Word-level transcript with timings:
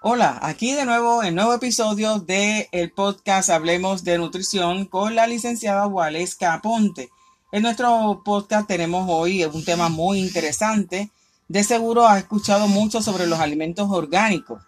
Hola, 0.00 0.38
aquí 0.42 0.74
de 0.74 0.84
nuevo 0.84 1.24
en 1.24 1.34
nuevo 1.34 1.52
episodio 1.52 2.20
de 2.20 2.68
el 2.70 2.92
podcast 2.92 3.50
Hablemos 3.50 4.04
de 4.04 4.16
Nutrición 4.16 4.84
con 4.84 5.16
la 5.16 5.26
licenciada 5.26 5.88
Waleska 5.88 6.54
Aponte. 6.54 7.10
En 7.50 7.62
nuestro 7.62 8.22
podcast 8.24 8.68
tenemos 8.68 9.08
hoy 9.10 9.44
un 9.44 9.64
tema 9.64 9.88
muy 9.88 10.20
interesante. 10.20 11.10
De 11.48 11.64
seguro 11.64 12.06
has 12.06 12.18
escuchado 12.18 12.68
mucho 12.68 13.02
sobre 13.02 13.26
los 13.26 13.40
alimentos 13.40 13.90
orgánicos, 13.90 14.62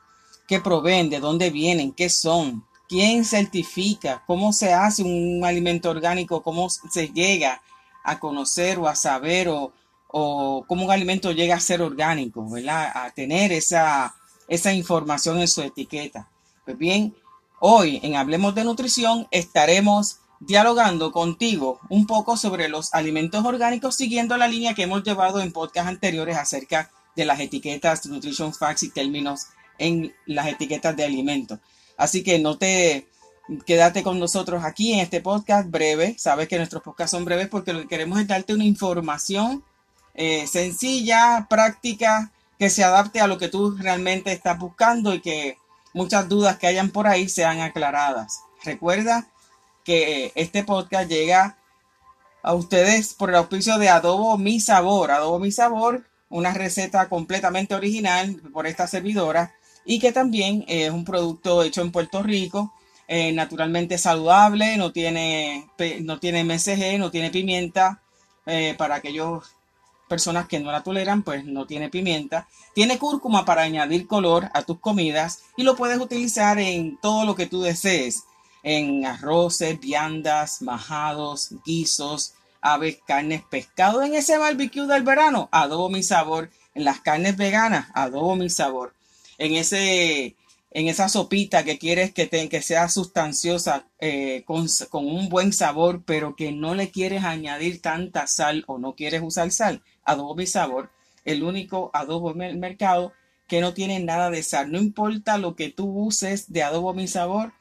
qué 0.49 0.59
proveen, 0.59 1.11
de 1.11 1.21
dónde 1.21 1.51
vienen, 1.51 1.93
qué 1.93 2.11
son, 2.11 2.65
quién 2.89 3.25
certifica, 3.25 4.25
cómo 4.27 4.53
se 4.53 4.73
hace 4.73 5.05
un 5.05 5.45
alimento 5.45 5.91
orgánico, 5.91 6.43
cómo 6.43 6.69
se 6.71 7.07
llega 7.07 7.63
a 8.03 8.19
conocer 8.19 8.81
o 8.81 8.89
a 8.89 8.97
saber 8.97 9.49
o, 9.49 9.73
o 10.09 10.65
cómo 10.67 10.87
un 10.87 10.91
alimento 10.91 11.31
llega 11.31 11.55
a 11.55 11.61
ser 11.61 11.83
orgánico, 11.83 12.51
¿verdad? 12.51 12.91
A 12.93 13.13
tener 13.13 13.53
esa 13.53 14.17
esa 14.51 14.75
información 14.75 15.41
en 15.41 15.49
su 15.49 15.63
etiqueta. 15.63 16.29
Pues 16.65 16.77
bien, 16.77 17.15
hoy 17.61 18.01
en 18.03 18.17
Hablemos 18.17 18.55
de 18.55 18.65
Nutrición 18.65 19.29
estaremos 19.31 20.19
dialogando 20.41 21.13
contigo 21.13 21.79
un 21.89 22.07
poco 22.07 22.37
sobre 22.37 22.69
los 22.69 22.93
alimentos 22.93 23.45
orgánicos 23.45 23.95
siguiendo 23.95 24.37
la 24.37 24.49
línea 24.49 24.75
que 24.75 24.83
hemos 24.83 25.05
llevado 25.05 25.41
en 25.41 25.53
podcast 25.53 25.87
anteriores 25.87 26.37
acerca 26.37 26.91
de 27.15 27.25
las 27.25 27.39
etiquetas, 27.39 28.05
nutrition 28.07 28.53
facts 28.53 28.83
y 28.83 28.91
términos 28.91 29.47
en 29.79 30.13
las 30.27 30.49
etiquetas 30.49 30.97
de 30.97 31.05
alimentos. 31.05 31.61
Así 31.97 32.25
que 32.25 32.41
no 32.41 32.59
te 32.59 33.07
quédate 33.67 34.03
con 34.03 34.19
nosotros 34.19 34.65
aquí 34.65 34.93
en 34.93 34.99
este 34.99 35.21
podcast 35.21 35.71
breve. 35.71 36.17
Sabes 36.19 36.49
que 36.49 36.57
nuestros 36.57 36.83
podcasts 36.83 37.13
son 37.13 37.25
breves 37.25 37.49
porque 37.49 37.73
lo 37.73 37.83
que 37.83 37.89
queremos 37.89 38.19
es 38.21 38.27
darte 38.27 38.53
una 38.53 38.65
información 38.65 39.63
eh, 40.15 40.47
sencilla, 40.49 41.47
práctica, 41.49 42.33
que 42.61 42.69
se 42.69 42.85
adapte 42.85 43.23
a 43.23 43.27
lo 43.27 43.39
que 43.39 43.49
tú 43.49 43.75
realmente 43.79 44.31
estás 44.33 44.59
buscando 44.59 45.15
y 45.15 45.23
que 45.23 45.57
muchas 45.95 46.29
dudas 46.29 46.59
que 46.59 46.67
hayan 46.67 46.91
por 46.91 47.07
ahí 47.07 47.27
sean 47.27 47.61
aclaradas. 47.61 48.43
Recuerda 48.63 49.29
que 49.83 50.31
este 50.35 50.63
podcast 50.63 51.09
llega 51.09 51.57
a 52.43 52.53
ustedes 52.53 53.15
por 53.15 53.31
el 53.31 53.37
auspicio 53.37 53.79
de 53.79 53.89
Adobo 53.89 54.37
Mi 54.37 54.61
Sabor. 54.61 55.11
Adobo 55.11 55.39
Mi 55.39 55.51
Sabor, 55.51 56.05
una 56.29 56.53
receta 56.53 57.09
completamente 57.09 57.75
original 57.75 58.37
por 58.53 58.67
esta 58.67 58.87
servidora 58.87 59.55
y 59.87 59.99
que 59.99 60.13
también 60.13 60.67
es 60.69 60.91
un 60.91 61.07
producto 61.07 61.63
hecho 61.63 61.81
en 61.81 61.91
Puerto 61.91 62.23
Rico, 62.23 62.75
eh, 63.09 63.33
naturalmente 63.33 63.97
saludable, 63.97 64.77
no 64.77 64.93
tiene, 64.93 65.67
no 66.03 66.21
tiene 66.21 66.45
MSG, 66.45 66.99
no 66.99 67.11
tiene 67.11 67.31
pimienta, 67.31 68.03
eh, 68.45 68.75
para 68.77 68.97
aquellos 68.97 69.57
personas 70.11 70.49
que 70.49 70.59
no 70.59 70.73
la 70.73 70.83
toleran, 70.83 71.23
pues 71.23 71.45
no 71.45 71.67
tiene 71.67 71.89
pimienta. 71.89 72.49
Tiene 72.75 72.99
cúrcuma 72.99 73.45
para 73.45 73.63
añadir 73.63 74.09
color 74.09 74.51
a 74.53 74.63
tus 74.63 74.81
comidas 74.81 75.45
y 75.57 75.63
lo 75.63 75.77
puedes 75.77 75.99
utilizar 75.99 76.59
en 76.59 76.99
todo 77.01 77.25
lo 77.25 77.37
que 77.37 77.47
tú 77.47 77.63
desees. 77.63 78.25
En 78.65 79.07
arroces, 79.07 79.79
viandas, 79.79 80.61
majados, 80.63 81.55
guisos, 81.65 82.35
aves, 82.61 82.99
carnes, 83.07 83.43
pescado. 83.49 84.03
En 84.03 84.15
ese 84.15 84.37
barbecue 84.37 84.87
del 84.87 85.05
verano, 85.05 85.49
adobo 85.53 85.89
mi 85.89 86.03
sabor. 86.03 86.51
En 86.75 86.85
las 86.85 87.01
carnes 87.01 87.37
veganas, 87.37 87.87
adobo 87.95 88.35
mi 88.35 88.51
sabor. 88.51 88.93
En 89.39 89.55
ese 89.55 90.37
en 90.73 90.87
esa 90.87 91.09
sopita 91.09 91.65
que 91.65 91.79
quieres 91.79 92.13
que, 92.13 92.29
que 92.29 92.63
sea 92.63 92.89
sustanciosa, 92.89 93.87
eh, 93.99 94.45
con, 94.47 94.69
con, 94.89 95.07
un 95.07 95.29
buen 95.29 95.53
sabor, 95.53 96.03
pero 96.05 96.37
que 96.37 96.53
no 96.53 96.75
le 96.75 96.91
quieres 96.91 97.25
añadir 97.25 97.83
tanta 97.83 98.29
sal 98.29 98.65
o 98.69 98.79
no 98.79 98.95
quieres 98.95 99.21
usar 99.23 99.51
sal, 99.51 99.83
adobo 100.11 100.35
mi 100.35 100.47
sabor, 100.47 100.91
el 101.25 101.43
único 101.43 101.91
adobo 101.93 102.33
en 102.33 102.43
el 102.43 102.59
mercado 102.59 103.13
que 103.47 103.61
no 103.61 103.75
tiene 103.75 104.01
nada 104.01 104.31
de 104.31 104.43
sal. 104.43 104.71
No 104.71 104.79
importa 104.79 105.39
lo 105.39 105.57
que 105.57 105.71
tú 105.71 105.91
uses 105.91 106.53
de 106.53 106.63
adobo 106.63 106.95
mi 106.95 107.09
sabor, 107.09 107.53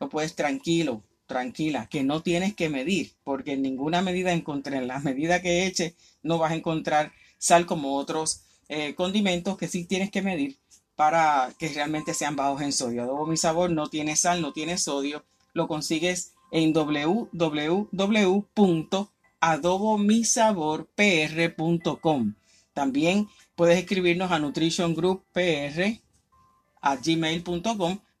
lo 0.00 0.08
puedes 0.08 0.34
tranquilo, 0.34 1.02
tranquila, 1.26 1.86
que 1.86 2.02
no 2.02 2.22
tienes 2.22 2.54
que 2.54 2.68
medir, 2.68 3.12
porque 3.24 3.52
en 3.52 3.62
ninguna 3.62 4.02
medida 4.02 4.32
encontré, 4.32 4.78
en 4.78 4.88
la 4.88 4.98
medida 5.00 5.42
que 5.42 5.66
eche, 5.66 5.94
no 6.22 6.38
vas 6.38 6.52
a 6.52 6.56
encontrar 6.56 7.12
sal 7.38 7.66
como 7.66 7.96
otros 7.96 8.42
eh, 8.68 8.94
condimentos 8.94 9.58
que 9.58 9.68
sí 9.68 9.84
tienes 9.84 10.10
que 10.10 10.22
medir 10.22 10.58
para 10.96 11.52
que 11.58 11.68
realmente 11.68 12.14
sean 12.14 12.36
bajos 12.36 12.62
en 12.62 12.72
sodio. 12.72 13.02
Adobo 13.02 13.26
Mi 13.26 13.36
Sabor 13.36 13.70
no 13.70 13.88
tiene 13.88 14.16
sal, 14.16 14.40
no 14.40 14.52
tiene 14.52 14.78
sodio. 14.78 15.24
Lo 15.52 15.68
consigues 15.68 16.32
en 16.52 16.72
www.adobomisaborpr.com. 19.44 22.34
También 22.72 23.28
puedes 23.54 23.78
escribirnos 23.78 24.32
a 24.32 24.38
nutritiongrouppr 24.38 26.00
a 26.80 26.98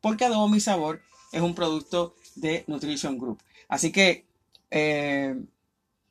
porque 0.00 0.24
Adobo 0.24 0.48
Mi 0.48 0.60
Sabor 0.60 1.00
es 1.32 1.40
un 1.40 1.54
producto 1.54 2.14
de 2.36 2.64
Nutrition 2.66 3.18
Group. 3.18 3.42
Así 3.68 3.90
que 3.90 4.26
eh, 4.70 5.34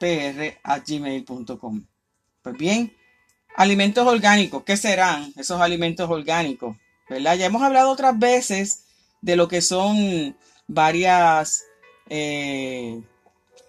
nutritiongrouppr.gmail.com. 0.00 1.84
Pues 2.42 2.56
bien, 2.56 2.96
alimentos 3.56 4.06
orgánicos. 4.06 4.62
¿Qué 4.64 4.76
serán 4.76 5.32
esos 5.36 5.60
alimentos 5.60 6.08
orgánicos? 6.08 6.76
¿Verdad? 7.08 7.36
Ya 7.36 7.46
hemos 7.46 7.62
hablado 7.62 7.90
otras 7.90 8.18
veces 8.18 8.84
de 9.20 9.36
lo 9.36 9.48
que 9.48 9.60
son 9.60 10.36
varias, 10.66 11.64
eh, 12.08 13.02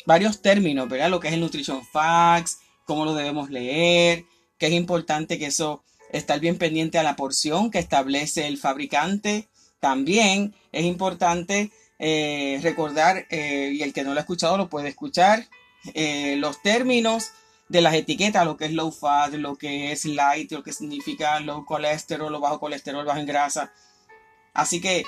varios 0.05 0.41
términos, 0.41 0.87
¿verdad? 0.89 1.09
Lo 1.09 1.19
que 1.19 1.29
es 1.29 1.33
el 1.33 1.39
Nutrition 1.39 1.85
Facts, 1.85 2.59
cómo 2.85 3.05
lo 3.05 3.15
debemos 3.15 3.49
leer, 3.49 4.25
que 4.57 4.67
es 4.67 4.73
importante 4.73 5.39
que 5.39 5.47
eso, 5.47 5.83
estar 6.11 6.39
bien 6.39 6.57
pendiente 6.57 6.97
a 6.97 7.03
la 7.03 7.15
porción 7.15 7.71
que 7.71 7.79
establece 7.79 8.47
el 8.47 8.57
fabricante. 8.57 9.47
También 9.79 10.53
es 10.71 10.83
importante 10.85 11.71
eh, 11.97 12.59
recordar, 12.61 13.25
eh, 13.29 13.71
y 13.73 13.81
el 13.83 13.93
que 13.93 14.03
no 14.03 14.13
lo 14.13 14.19
ha 14.19 14.21
escuchado 14.21 14.57
lo 14.57 14.69
puede 14.69 14.89
escuchar, 14.89 15.47
eh, 15.93 16.35
los 16.37 16.61
términos 16.61 17.31
de 17.67 17.81
las 17.81 17.93
etiquetas, 17.93 18.45
lo 18.45 18.57
que 18.57 18.65
es 18.65 18.73
low 18.73 18.91
fat, 18.91 19.33
lo 19.33 19.55
que 19.55 19.91
es 19.91 20.05
light, 20.05 20.51
lo 20.51 20.63
que 20.63 20.73
significa 20.73 21.39
low 21.39 21.65
colesterol, 21.65 22.31
lo 22.31 22.39
bajo 22.39 22.59
colesterol, 22.59 23.05
bajo 23.05 23.19
en 23.19 23.25
grasa. 23.25 23.71
Así 24.53 24.81
que 24.81 25.05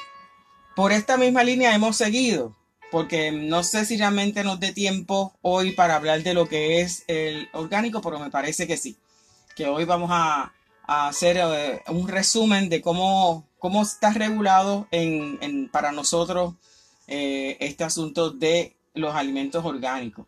por 0.76 0.92
esta 0.92 1.18
misma 1.18 1.44
línea 1.44 1.74
hemos 1.74 1.98
seguido, 1.98 2.56
porque 2.92 3.32
no 3.32 3.64
sé 3.64 3.86
si 3.86 3.98
realmente 3.98 4.44
nos 4.44 4.60
dé 4.60 4.74
tiempo 4.74 5.34
hoy 5.42 5.72
para 5.72 5.96
hablar 5.96 6.24
de 6.24 6.34
lo 6.34 6.48
que 6.48 6.82
es 6.82 7.04
el 7.08 7.50
orgánico, 7.54 8.02
pero 8.02 8.20
me 8.20 8.30
parece 8.30 8.68
que 8.68 8.78
sí 8.78 8.98
que 9.56 9.68
hoy 9.68 9.86
vamos 9.86 10.10
a, 10.12 10.54
hacer 10.88 11.38
eh, 11.38 11.82
un 11.88 12.08
resumen 12.10 12.68
de 12.68 12.82
cómo, 12.82 13.48
cómo 13.60 13.82
está 13.82 14.12
regulado 14.12 14.88
para 15.72 15.94
nosotros 15.94 16.56
eh, 17.08 17.56
este 17.62 17.86
asunto 17.86 18.32
de 18.32 18.76
los 18.94 19.16
alimentos 19.16 19.64
orgánicos. 19.64 20.26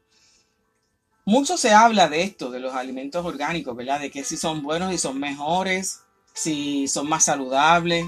Mucho 1.26 1.58
se 1.58 1.72
habla 1.72 2.10
de 2.10 2.24
esto, 2.24 2.52
de 2.52 2.60
los 2.60 2.74
alimentos 2.74 3.26
orgánicos, 3.26 3.76
¿verdad? 3.76 4.02
De 4.02 4.12
que 4.12 4.24
si 4.24 4.36
son 4.36 4.62
buenos 4.62 4.94
y 4.94 4.98
son 4.98 5.20
mejores, 5.20 6.02
si 6.34 6.88
son 6.88 7.08
más 7.08 7.24
saludables. 7.24 8.06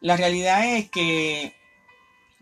La 0.00 0.16
realidad 0.16 0.76
es 0.76 0.90
que 0.90 1.54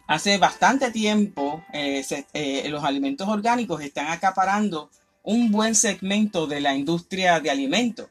hace 0.06 0.38
bastante 0.38 0.90
tiempo 0.92 1.64
eh, 1.72 2.64
los 2.68 2.84
alimentos 2.84 3.28
orgánicos 3.28 3.80
están 3.80 4.06
acaparando 4.08 4.90
un 5.24 5.50
buen 5.50 5.74
segmento 5.74 6.46
de 6.46 6.60
la 6.60 6.74
industria 6.74 7.40
de 7.40 7.50
alimentos. 7.50 8.08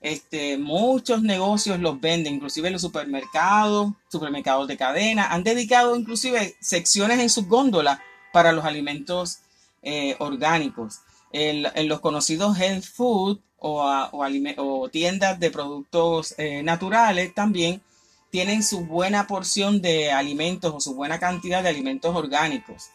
Este, 0.00 0.56
muchos 0.56 1.22
negocios 1.22 1.78
los 1.80 2.00
venden, 2.00 2.36
inclusive 2.36 2.70
los 2.70 2.80
supermercados, 2.80 3.92
supermercados 4.08 4.66
de 4.68 4.78
cadena, 4.78 5.26
han 5.26 5.44
dedicado 5.44 5.94
inclusive 5.94 6.56
secciones 6.60 7.18
en 7.18 7.28
sus 7.28 7.46
góndolas 7.46 7.98
para 8.32 8.52
los 8.52 8.64
alimentos 8.64 9.40
eh, 9.82 10.16
orgánicos. 10.18 11.00
En, 11.32 11.88
los 11.88 12.00
conocidos 12.00 12.58
health 12.58 12.84
food 12.84 13.40
o, 13.58 13.82
o, 14.12 14.88
tiendas 14.88 15.38
de 15.38 15.50
productos 15.50 16.34
eh, 16.38 16.62
naturales 16.62 17.34
también 17.34 17.82
tienen 18.30 18.62
su 18.62 18.84
buena 18.84 19.26
porción 19.26 19.82
de 19.82 20.10
alimentos 20.12 20.72
o 20.74 20.80
su 20.80 20.94
buena 20.94 21.18
cantidad 21.18 21.62
de 21.62 21.68
alimentos 21.68 22.14
orgánicos. 22.14 22.90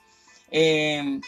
Eh, 0.52 1.20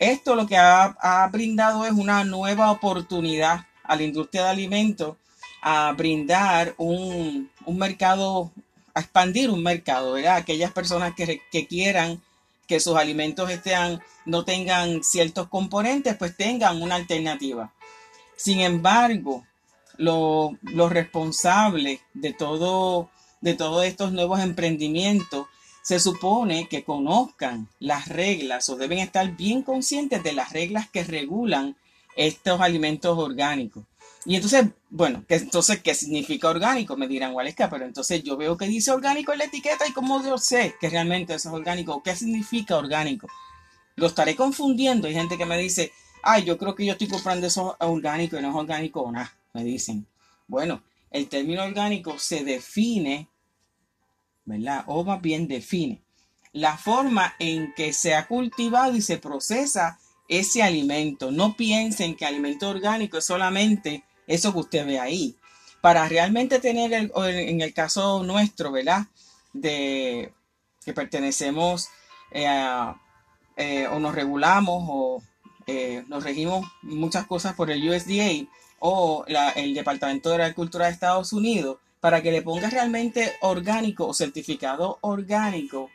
esto 0.00 0.34
lo 0.34 0.46
que 0.46 0.56
ha, 0.56 1.28
brindado 1.30 1.84
es 1.84 1.92
una 1.92 2.24
nueva 2.24 2.70
oportunidad 2.70 3.66
a 3.84 3.96
la 3.96 4.02
industria 4.02 4.44
de 4.44 4.48
alimentos 4.48 5.16
a 5.60 5.92
brindar 5.92 6.74
un, 6.78 7.50
mercado, 7.66 8.50
a 8.94 9.00
expandir 9.00 9.50
un 9.50 9.62
mercado, 9.62 10.14
¿verdad? 10.14 10.36
Aquellas 10.36 10.72
personas 10.72 11.12
que, 11.14 11.66
quieran 11.66 12.22
que 12.70 12.78
sus 12.78 12.94
alimentos 12.94 13.50
estén, 13.50 14.00
no 14.26 14.44
tengan 14.44 15.02
ciertos 15.02 15.48
componentes, 15.48 16.16
pues 16.16 16.36
tengan 16.36 16.80
una 16.80 16.94
alternativa. 16.94 17.74
Sin 18.36 18.60
embargo, 18.60 19.44
los 19.98 20.92
responsables 20.92 21.98
de 22.14 22.32
todo 22.32 23.10
de 23.40 23.54
todos 23.54 23.84
estos 23.84 24.12
nuevos 24.12 24.38
emprendimientos, 24.38 25.46
se 25.82 25.98
supone 25.98 26.68
que 26.68 26.84
conozcan 26.84 27.68
las 27.80 28.06
reglas 28.06 28.68
o 28.68 28.76
deben 28.76 28.98
estar 28.98 29.36
bien 29.36 29.62
conscientes 29.62 30.22
de 30.22 30.32
las 30.32 30.52
reglas 30.52 30.88
que 30.88 31.02
regulan 31.02 31.76
estos 32.16 32.60
alimentos 32.60 33.18
orgánicos. 33.18 33.84
Y 34.26 34.36
entonces, 34.36 34.66
bueno, 34.90 35.24
¿qué, 35.26 35.36
entonces, 35.36 35.80
¿qué 35.82 35.94
significa 35.94 36.48
orgánico? 36.48 36.96
Me 36.96 37.08
dirán, 37.08 37.34
Waleska, 37.34 37.70
pero 37.70 37.84
entonces 37.84 38.22
yo 38.22 38.36
veo 38.36 38.56
que 38.56 38.66
dice 38.66 38.90
orgánico 38.90 39.32
en 39.32 39.38
la 39.38 39.44
etiqueta 39.44 39.86
y 39.88 39.92
cómo 39.92 40.22
yo 40.22 40.36
sé 40.36 40.74
que 40.80 40.90
realmente 40.90 41.34
eso 41.34 41.48
es 41.48 41.54
orgánico. 41.54 42.02
¿Qué 42.02 42.14
significa 42.14 42.76
orgánico? 42.76 43.28
Lo 43.96 44.06
estaré 44.06 44.36
confundiendo. 44.36 45.08
Hay 45.08 45.14
gente 45.14 45.38
que 45.38 45.46
me 45.46 45.58
dice, 45.58 45.92
ay, 46.22 46.44
yo 46.44 46.58
creo 46.58 46.74
que 46.74 46.84
yo 46.84 46.92
estoy 46.92 47.08
comprando 47.08 47.46
eso 47.46 47.76
orgánico 47.80 48.38
y 48.38 48.42
no 48.42 48.50
es 48.50 48.56
orgánico 48.56 49.00
o 49.00 49.10
nada. 49.10 49.32
Me 49.54 49.64
dicen, 49.64 50.06
bueno, 50.46 50.82
el 51.10 51.28
término 51.28 51.64
orgánico 51.64 52.18
se 52.18 52.44
define, 52.44 53.28
¿verdad? 54.44 54.84
O 54.86 55.02
más 55.02 55.20
bien 55.22 55.48
define 55.48 56.02
la 56.52 56.76
forma 56.76 57.34
en 57.38 57.72
que 57.74 57.92
se 57.92 58.14
ha 58.14 58.26
cultivado 58.26 58.96
y 58.96 59.02
se 59.02 59.18
procesa 59.18 59.98
ese 60.28 60.62
alimento. 60.62 61.30
No 61.30 61.56
piensen 61.56 62.16
que 62.16 62.26
alimento 62.26 62.68
orgánico 62.68 63.18
es 63.18 63.24
solamente 63.24 64.04
eso 64.30 64.52
que 64.52 64.60
usted 64.60 64.86
ve 64.86 64.98
ahí. 64.98 65.36
Para 65.80 66.08
realmente 66.08 66.60
tener, 66.60 66.92
el, 66.92 67.12
en 67.16 67.60
el 67.60 67.74
caso 67.74 68.22
nuestro, 68.22 68.70
¿verdad? 68.70 69.06
De 69.52 70.32
que 70.84 70.92
pertenecemos 70.92 71.88
eh, 72.30 72.46
eh, 73.56 73.86
o 73.88 73.98
nos 73.98 74.14
regulamos 74.14 74.84
o 74.88 75.22
eh, 75.66 76.04
nos 76.08 76.24
regimos 76.24 76.66
muchas 76.82 77.26
cosas 77.26 77.54
por 77.54 77.70
el 77.70 77.88
USDA 77.88 78.46
o 78.78 79.24
el 79.26 79.74
Departamento 79.74 80.30
de 80.30 80.42
Agricultura 80.42 80.86
de 80.86 80.92
Estados 80.92 81.32
Unidos, 81.32 81.78
para 82.00 82.22
que 82.22 82.32
le 82.32 82.40
ponga 82.40 82.70
realmente 82.70 83.34
orgánico 83.42 84.06
o 84.06 84.14
certificado 84.14 84.98
orgánico, 85.02 85.90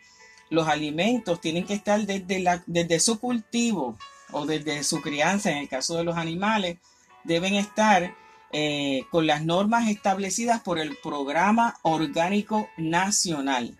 los 0.51 0.67
alimentos 0.67 1.41
tienen 1.41 1.65
que 1.65 1.73
estar 1.73 1.99
desde 2.05 2.99
su 2.99 3.19
cultivo 3.19 3.97
o 4.31 4.45
desde 4.45 4.83
su 4.83 5.01
crianza, 5.01 5.51
en 5.51 5.57
el 5.57 5.69
caso 5.69 5.97
de 5.97 6.03
los 6.03 6.15
animales, 6.15 6.77
deben 7.23 7.55
estar 7.55 8.15
eh, 8.57 9.05
con 9.11 9.27
las 9.27 9.43
normas 9.43 9.89
establecidas 9.89 10.61
por 10.61 10.79
el 10.79 10.95
Programa 11.03 11.77
Orgánico 11.81 12.69
Nacional. 12.77 13.77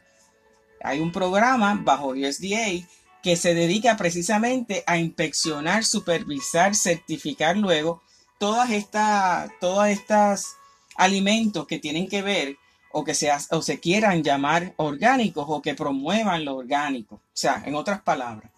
Hay 0.83 0.99
un 0.99 1.13
programa 1.13 1.79
bajo 1.81 2.09
USDA 2.09 2.85
que 3.23 3.37
se 3.37 3.53
dedica 3.53 3.95
precisamente 3.95 4.83
a 4.85 4.97
inspeccionar, 4.97 5.85
supervisar, 5.85 6.75
certificar 6.75 7.55
luego 7.55 8.01
todas 8.37 8.69
estas, 8.71 9.49
todas 9.61 9.91
estas 9.91 10.57
alimentos 10.97 11.65
que 11.67 11.79
tienen 11.79 12.09
que 12.09 12.21
ver 12.21 12.57
o 12.91 13.05
que 13.05 13.15
se, 13.15 13.31
o 13.51 13.61
se 13.61 13.79
quieran 13.79 14.23
llamar 14.23 14.73
orgánicos 14.75 15.45
o 15.47 15.61
que 15.61 15.73
promuevan 15.73 16.43
lo 16.43 16.57
orgánico. 16.57 17.15
O 17.15 17.21
sea, 17.31 17.63
en 17.65 17.75
otras 17.75 18.01
palabras, 18.01 18.51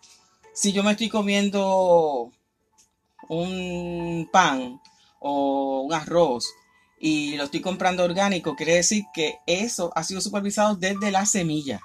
si 0.51 0.71
yo 0.73 0.81
me 0.81 0.93
estoy 0.93 1.09
comiendo 1.09 2.31
un 3.29 4.27
pan 4.31 4.81
o 5.19 5.81
un 5.81 5.93
arroz 5.93 6.45
y 6.99 7.35
lo 7.35 7.43
estoy 7.45 7.61
comprando 7.61 8.03
orgánico, 8.03 8.55
quiere 8.55 8.75
decir 8.75 9.05
que 9.13 9.39
eso 9.45 9.91
ha 9.95 10.03
sido 10.03 10.21
supervisado 10.21 10.75
desde 10.75 11.11
la 11.11 11.25
semilla, 11.25 11.79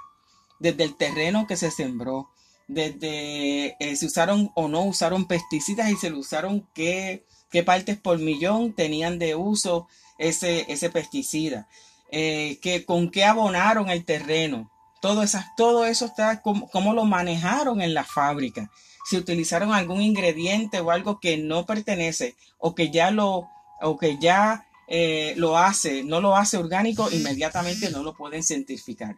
desde 0.58 0.84
el 0.84 0.96
terreno 0.96 1.46
que 1.46 1.56
se 1.56 1.70
sembró, 1.70 2.30
desde 2.66 3.76
eh, 3.78 3.96
si 3.96 4.06
usaron 4.06 4.50
o 4.54 4.68
no 4.68 4.84
usaron 4.84 5.26
pesticidas 5.26 5.90
y 5.90 5.96
se 5.96 6.10
lo 6.10 6.18
usaron 6.18 6.66
qué, 6.74 7.26
qué 7.50 7.62
partes 7.62 7.98
por 7.98 8.18
millón 8.18 8.72
tenían 8.72 9.18
de 9.18 9.34
uso 9.34 9.88
ese, 10.18 10.72
ese 10.72 10.88
pesticida, 10.88 11.68
eh, 12.10 12.58
que, 12.62 12.84
con 12.86 13.10
qué 13.10 13.24
abonaron 13.24 13.90
el 13.90 14.04
terreno, 14.04 14.70
todo, 15.02 15.24
todo 15.56 15.84
eso 15.84 16.06
está 16.06 16.40
como, 16.40 16.94
lo 16.94 17.04
manejaron 17.04 17.82
en 17.82 17.92
la 17.92 18.04
fábrica. 18.04 18.70
Si 19.04 19.16
utilizaron 19.16 19.74
algún 19.74 20.00
ingrediente 20.00 20.80
o 20.80 20.92
algo 20.92 21.18
que 21.18 21.36
no 21.36 21.66
pertenece 21.66 22.36
o 22.56 22.74
que 22.76 22.90
ya 22.90 23.10
lo, 23.10 23.48
o 23.82 23.98
que 23.98 24.16
ya 24.20 24.64
eh, 24.86 25.34
lo 25.36 25.58
hace, 25.58 26.04
no 26.04 26.20
lo 26.20 26.36
hace 26.36 26.56
orgánico, 26.56 27.10
inmediatamente 27.10 27.90
no 27.90 28.04
lo 28.04 28.14
pueden 28.14 28.44
certificar. 28.44 29.16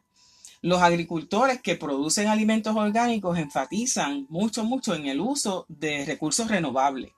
Los 0.62 0.80
agricultores 0.80 1.60
que 1.60 1.76
producen 1.76 2.28
alimentos 2.28 2.74
orgánicos 2.74 3.36
enfatizan 3.38 4.26
mucho, 4.30 4.64
mucho 4.64 4.94
en 4.94 5.04
el 5.04 5.20
uso 5.20 5.66
de 5.68 6.06
recursos 6.06 6.48
renovables 6.48 7.12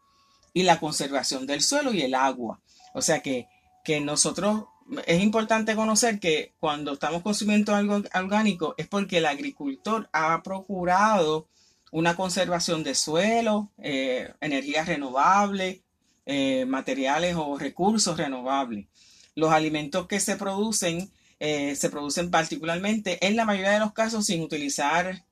y 0.53 0.65
la 0.65 0.81
conservación 0.81 1.47
del 1.47 1.63
suelo 1.63 1.93
y 1.93 2.03
el 2.03 2.17
agua. 2.17 2.59
O 2.95 3.01
sea 3.01 3.21
que, 3.21 3.47
que 3.85 4.01
nosotros 4.01 4.65
es 5.06 5.23
importante 5.23 5.75
conocer 5.75 6.21
que 6.21 6.53
cuando 6.59 6.93
estamos 6.93 7.23
consumiendo 7.23 7.75
algo 7.75 8.03
orgánico 8.15 8.75
es 8.79 8.87
porque 8.87 9.19
el 9.19 9.27
agricultor 9.27 10.09
ha 10.12 10.43
procurado 10.43 11.49
una 11.93 12.17
conservación 12.17 12.85
de 12.85 12.94
suelo, 12.94 13.73
eh, 13.79 14.33
energías 14.41 14.87
renovables, 14.87 15.81
eh, 16.25 16.65
materiales 16.67 17.37
o 17.37 17.59
recursos 17.59 18.17
renovables. 18.17 18.87
Los 19.35 19.53
alimentos 19.53 20.06
que 20.06 20.21
se 20.21 20.37
producen 20.37 21.11
eh, 21.39 21.77
se 21.77 21.91
producen 21.91 22.31
particularmente 22.31 23.25
en 23.27 23.37
la 23.37 23.44
mayoría 23.44 23.73
de 23.73 23.81
los 23.81 23.93
casos 23.93 24.27
sin 24.27 24.43
utilizar 24.43 25.25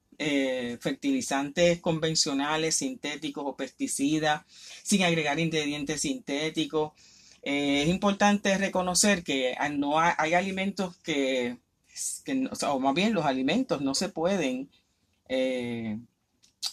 fertilizantes 0.80 1.80
convencionales, 1.80 2.76
sintéticos 2.76 3.44
o 3.44 3.56
pesticidas, 3.56 4.42
sin 4.84 5.02
agregar 5.02 5.40
ingredientes 5.40 6.02
sintéticos 6.02 6.92
eh, 7.44 7.82
es 7.82 7.88
importante 7.88 8.56
reconocer 8.56 9.22
que 9.22 9.54
no 9.72 10.00
hay, 10.00 10.32
alimentos 10.32 10.96
que, 10.98 11.58
o, 12.66 12.80
más 12.80 12.94
bien 12.94 13.12
los 13.12 13.26
alimentos 13.26 13.82
no 13.82 13.94
se 13.94 14.08
pueden 14.08 14.70
eh, 15.28 15.98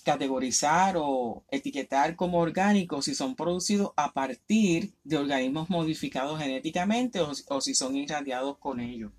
categorizar 0.05 0.95
o 0.97 1.43
etiquetar 1.51 2.15
como 2.15 2.39
orgánicos 2.39 3.05
si 3.05 3.15
son 3.15 3.35
producidos 3.35 3.91
a 3.97 4.13
partir 4.13 4.93
de 5.03 5.17
organismos 5.17 5.69
modificados 5.69 6.39
genéticamente 6.39 7.19
o, 7.19 7.61
si 7.61 7.75
son 7.75 7.97
irradiados 7.97 8.57
con 8.57 8.79
ellos. 8.79 9.11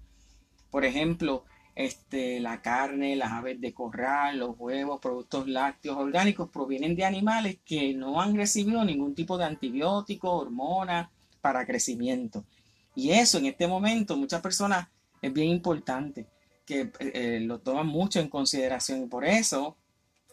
Por 0.70 0.86
ejemplo, 0.86 1.44
este, 1.74 2.40
la 2.40 2.62
carne, 2.62 3.14
las 3.14 3.30
aves 3.30 3.60
de 3.60 3.74
corral, 3.74 4.38
los 4.38 4.58
huevos, 4.58 5.00
productos 5.02 5.46
lácteos 5.46 5.98
orgánicos 5.98 6.48
provienen 6.50 6.96
de 6.96 7.04
animales 7.04 7.58
que 7.62 7.92
no 7.92 8.22
han 8.22 8.36
recibido 8.36 8.82
ningún 8.86 9.14
tipo 9.14 9.36
de 9.36 9.44
antibiótico, 9.44 10.32
hormona 10.32 11.10
para 11.42 11.66
crecimiento. 11.66 12.46
Y 12.94 13.10
eso 13.10 13.36
en 13.36 13.46
este 13.46 13.66
momento 13.66 14.16
muchas 14.16 14.40
personas 14.40 14.88
es 15.20 15.32
bien 15.32 15.48
importante 15.48 16.26
que 16.64 16.90
eh, 17.00 17.40
lo 17.40 17.58
toman 17.58 17.86
mucho 17.86 18.20
en 18.20 18.28
consideración. 18.28 19.02
Y 19.02 19.06
por 19.06 19.26
eso 19.26 19.76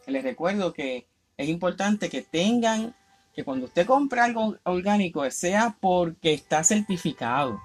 les 0.07 0.23
recuerdo 0.23 0.73
que 0.73 1.07
es 1.37 1.49
importante 1.49 2.09
que 2.09 2.21
tengan, 2.21 2.95
que 3.33 3.43
cuando 3.43 3.65
usted 3.65 3.85
compre 3.85 4.21
algo 4.21 4.57
orgánico 4.63 5.29
sea 5.31 5.77
porque 5.79 6.33
está 6.33 6.63
certificado. 6.63 7.59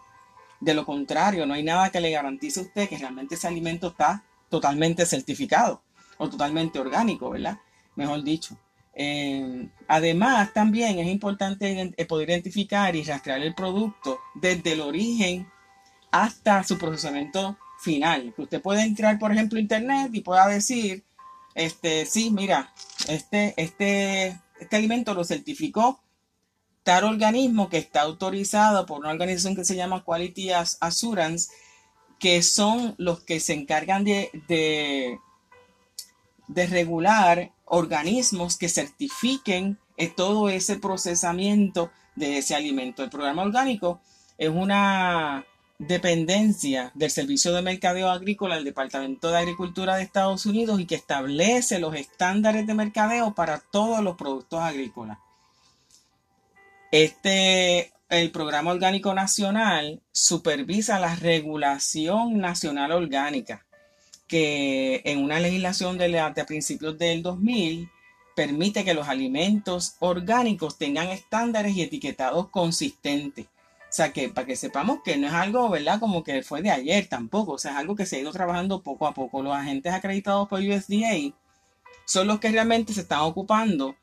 De 0.61 0.75
lo 0.75 0.87
contrario, 0.87 1.47
no 1.47 1.55
hay 1.55 1.63
nada 1.63 1.91
que 1.91 2.01
le 2.01 2.11
garantice 2.11 2.61
a 2.61 2.63
usted 2.63 2.89
que 2.89 2.99
realmente 2.99 3.35
ese 3.35 3.47
alimento 3.47 3.89
está 3.89 4.25
totalmente 4.49 5.05
certificado 5.05 5.83
o 6.17 6.29
totalmente 6.29 6.79
orgánico, 6.79 7.31
¿verdad? 7.31 7.59
Mejor 7.97 8.23
dicho. 8.23 8.57
Eh, 8.97 9.69
además, 9.89 10.53
también 10.53 10.99
es 10.99 11.09
importante 11.09 11.93
eh, 11.97 12.07
poder 12.07 12.31
identificar 12.31 12.95
y 12.95 13.03
rastrear 13.03 13.43
el 13.43 13.55
producto 13.55 14.21
desde 14.35 14.73
el 14.73 14.81
origen 14.81 15.49
hasta 16.11 16.63
su 16.63 16.79
procesamiento 16.79 17.59
final. 17.81 18.33
usted 18.39 18.63
puede 18.63 18.83
entrar, 18.83 19.19
por 19.19 19.33
ejemplo, 19.33 19.59
a 19.59 19.63
internet 19.63 20.11
y 20.13 20.21
pueda 20.21 20.47
decir, 20.47 21.05
este, 21.55 22.07
sí, 22.07 22.31
mira, 22.31 22.73
este, 23.09 23.55
este, 23.57 24.41
este 24.59 24.77
alimento 24.77 25.13
lo 25.15 25.25
certificó 25.25 26.01
tal 26.85 27.05
organismo 27.05 27.69
que 27.69 27.79
está 27.79 28.03
autorizado 28.03 28.87
por 28.87 29.01
una 29.01 29.11
organización 29.11 29.57
que 29.57 29.65
se 29.65 29.75
llama 29.75 30.05
Quality 30.05 30.51
Assurance, 30.81 31.51
que 32.21 32.43
son 32.43 32.95
los 32.99 33.21
que 33.21 33.41
se 33.41 33.55
encargan 33.55 34.05
de, 34.05 34.31
de, 34.49 35.19
de 36.49 36.67
regular 36.67 37.53
organismos 37.65 38.57
que 38.57 38.69
certifiquen 38.69 39.79
eh, 39.97 40.09
todo 40.09 40.49
ese 40.49 40.79
procesamiento 40.79 41.91
de 42.17 42.39
ese 42.39 42.55
alimento. 42.55 43.03
El 43.03 43.11
programa 43.11 43.43
orgánico 43.43 44.01
es 44.39 44.49
una 44.49 45.45
dependencia 45.79 46.93
del 46.95 47.11
Servicio 47.11 47.53
de 47.53 47.63
Mercadeo 47.63 48.09
Agrícola 48.09 48.55
del 48.55 48.65
Departamento 48.65 49.31
de 49.31 49.39
Agricultura 49.39 49.97
de 49.97 50.03
Estados 50.03 50.47
Unidos 50.47 50.81
y 50.81 50.87
que 50.87 50.95
establece 50.95 51.79
los 51.79 51.95
estándares 51.95 52.67
de 52.67 52.75
mercadeo 52.75 53.35
para 53.35 53.59
todos 53.59 54.03
los 54.03 54.17
productos 54.17 54.61
agrícolas. 54.61 55.19
Este, 56.93 57.93
el 58.09 58.31
Programa 58.31 58.71
Orgánico 58.71 59.15
Nacional 59.15 60.01
supervisa 60.13 61.01
la 61.01 61.17
regulación 61.17 62.39
nacional 62.39 62.93
orgánica 62.93 63.67
que 64.35 65.01
en 65.05 65.23
una 65.23 65.39
legislación 65.39 65.97
de, 65.97 66.09
de 66.09 66.45
principios 66.45 66.99
del 66.99 67.23
2000 67.23 67.89
permite 68.35 68.85
que 68.85 68.93
los 68.93 69.07
alimentos 69.07 69.95
orgánicos 70.01 70.77
tengan 70.77 71.07
estándares 71.11 71.77
y 71.77 71.83
etiquetados 71.83 72.51
consistentes. 72.51 73.47
sea, 73.91 74.13
que 74.13 74.29
para 74.31 74.45
que 74.45 74.57
sepamos 74.57 75.03
que 75.05 75.17
no 75.17 75.29
es 75.29 75.33
algo, 75.33 75.69
¿verdad? 75.69 76.01
Como 76.01 76.25
que 76.25 76.43
fue 76.43 76.63
de 76.63 76.73
ayer 76.73 77.07
tampoco. 77.09 77.53
O 77.53 77.59
sea, 77.59 77.71
es 77.71 77.77
algo 77.77 77.95
que 77.95 78.07
se 78.07 78.17
ha 78.17 78.19
ido 78.19 78.33
trabajando 78.33 78.83
poco 78.83 79.07
a 79.07 79.15
poco. 79.15 79.41
Los 79.41 79.55
agentes 79.55 79.93
acreditados 79.93 80.49
por 80.49 80.59
USDA 80.59 81.33
son 82.05 82.27
los 82.27 82.41
que 82.41 82.51
realmente 82.51 82.93
se 82.93 83.03
están 83.03 83.21
ocupando 83.21 83.95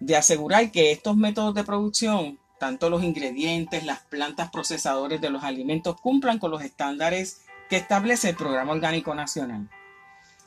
de 0.00 0.16
asegurar 0.16 0.70
que 0.70 0.92
estos 0.92 1.16
métodos 1.16 1.54
de 1.54 1.64
producción, 1.64 2.38
tanto 2.60 2.90
los 2.90 3.02
ingredientes, 3.02 3.86
las 3.86 4.00
plantas 4.00 4.50
procesadores 4.50 5.22
de 5.22 5.30
los 5.30 5.44
alimentos, 5.44 5.98
cumplan 5.98 6.38
con 6.38 6.50
los 6.50 6.62
estándares 6.62 7.40
que 7.70 7.76
establece 7.76 8.28
el 8.28 8.36
Programa 8.36 8.72
Orgánico 8.72 9.14
Nacional. 9.14 9.70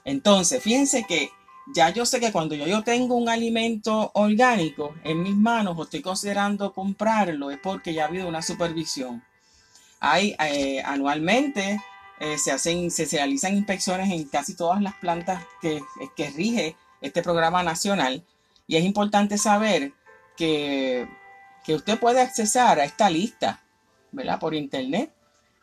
Entonces, 0.06 0.62
fíjense 0.62 1.06
que 1.08 1.30
ya 1.74 1.90
yo 1.90 2.06
sé 2.06 2.20
que 2.20 2.32
cuando 2.32 2.56
yo, 2.56 2.66
yo 2.66 2.84
tengo 2.84 3.16
un 3.16 3.30
alimento 3.30 4.12
orgánico 4.14 4.96
en 5.04 5.22
mis 5.24 5.36
manos 5.36 5.78
o 5.78 5.84
estoy 5.84 6.02
considerando 6.02 6.74
comprarlo, 6.74 7.52
es 7.52 7.60
porque 7.60 7.94
ya 7.94 8.04
ha 8.04 8.08
habido 8.08 8.28
una 8.28 8.42
supervisión. 8.42 9.24
Hay 10.00 10.36
eh, 10.40 10.82
anualmente 10.84 11.80
eh, 12.22 12.38
se 12.38 12.52
hacen, 12.52 12.92
se, 12.92 13.06
realizan 13.06 13.56
inspecciones 13.56 14.12
en 14.12 14.26
casi 14.26 14.56
todas 14.56 14.80
las 14.80 14.94
plantas 14.96 15.44
que, 15.60 15.82
que 16.16 16.30
rige 16.30 16.76
este 17.02 17.24
programa 17.24 17.64
nacional. 17.64 18.24
Y 18.68 18.76
es 18.76 18.84
importante 18.84 19.40
saber 19.40 19.92
que, 20.38 21.08
que 21.64 21.74
usted 21.74 22.00
puede 22.00 22.22
accesar 22.22 22.80
a 22.80 22.84
esta 22.84 23.10
lista, 23.10 23.62
¿verdad? 24.12 24.40
Por 24.40 24.54
internet. 24.54 25.12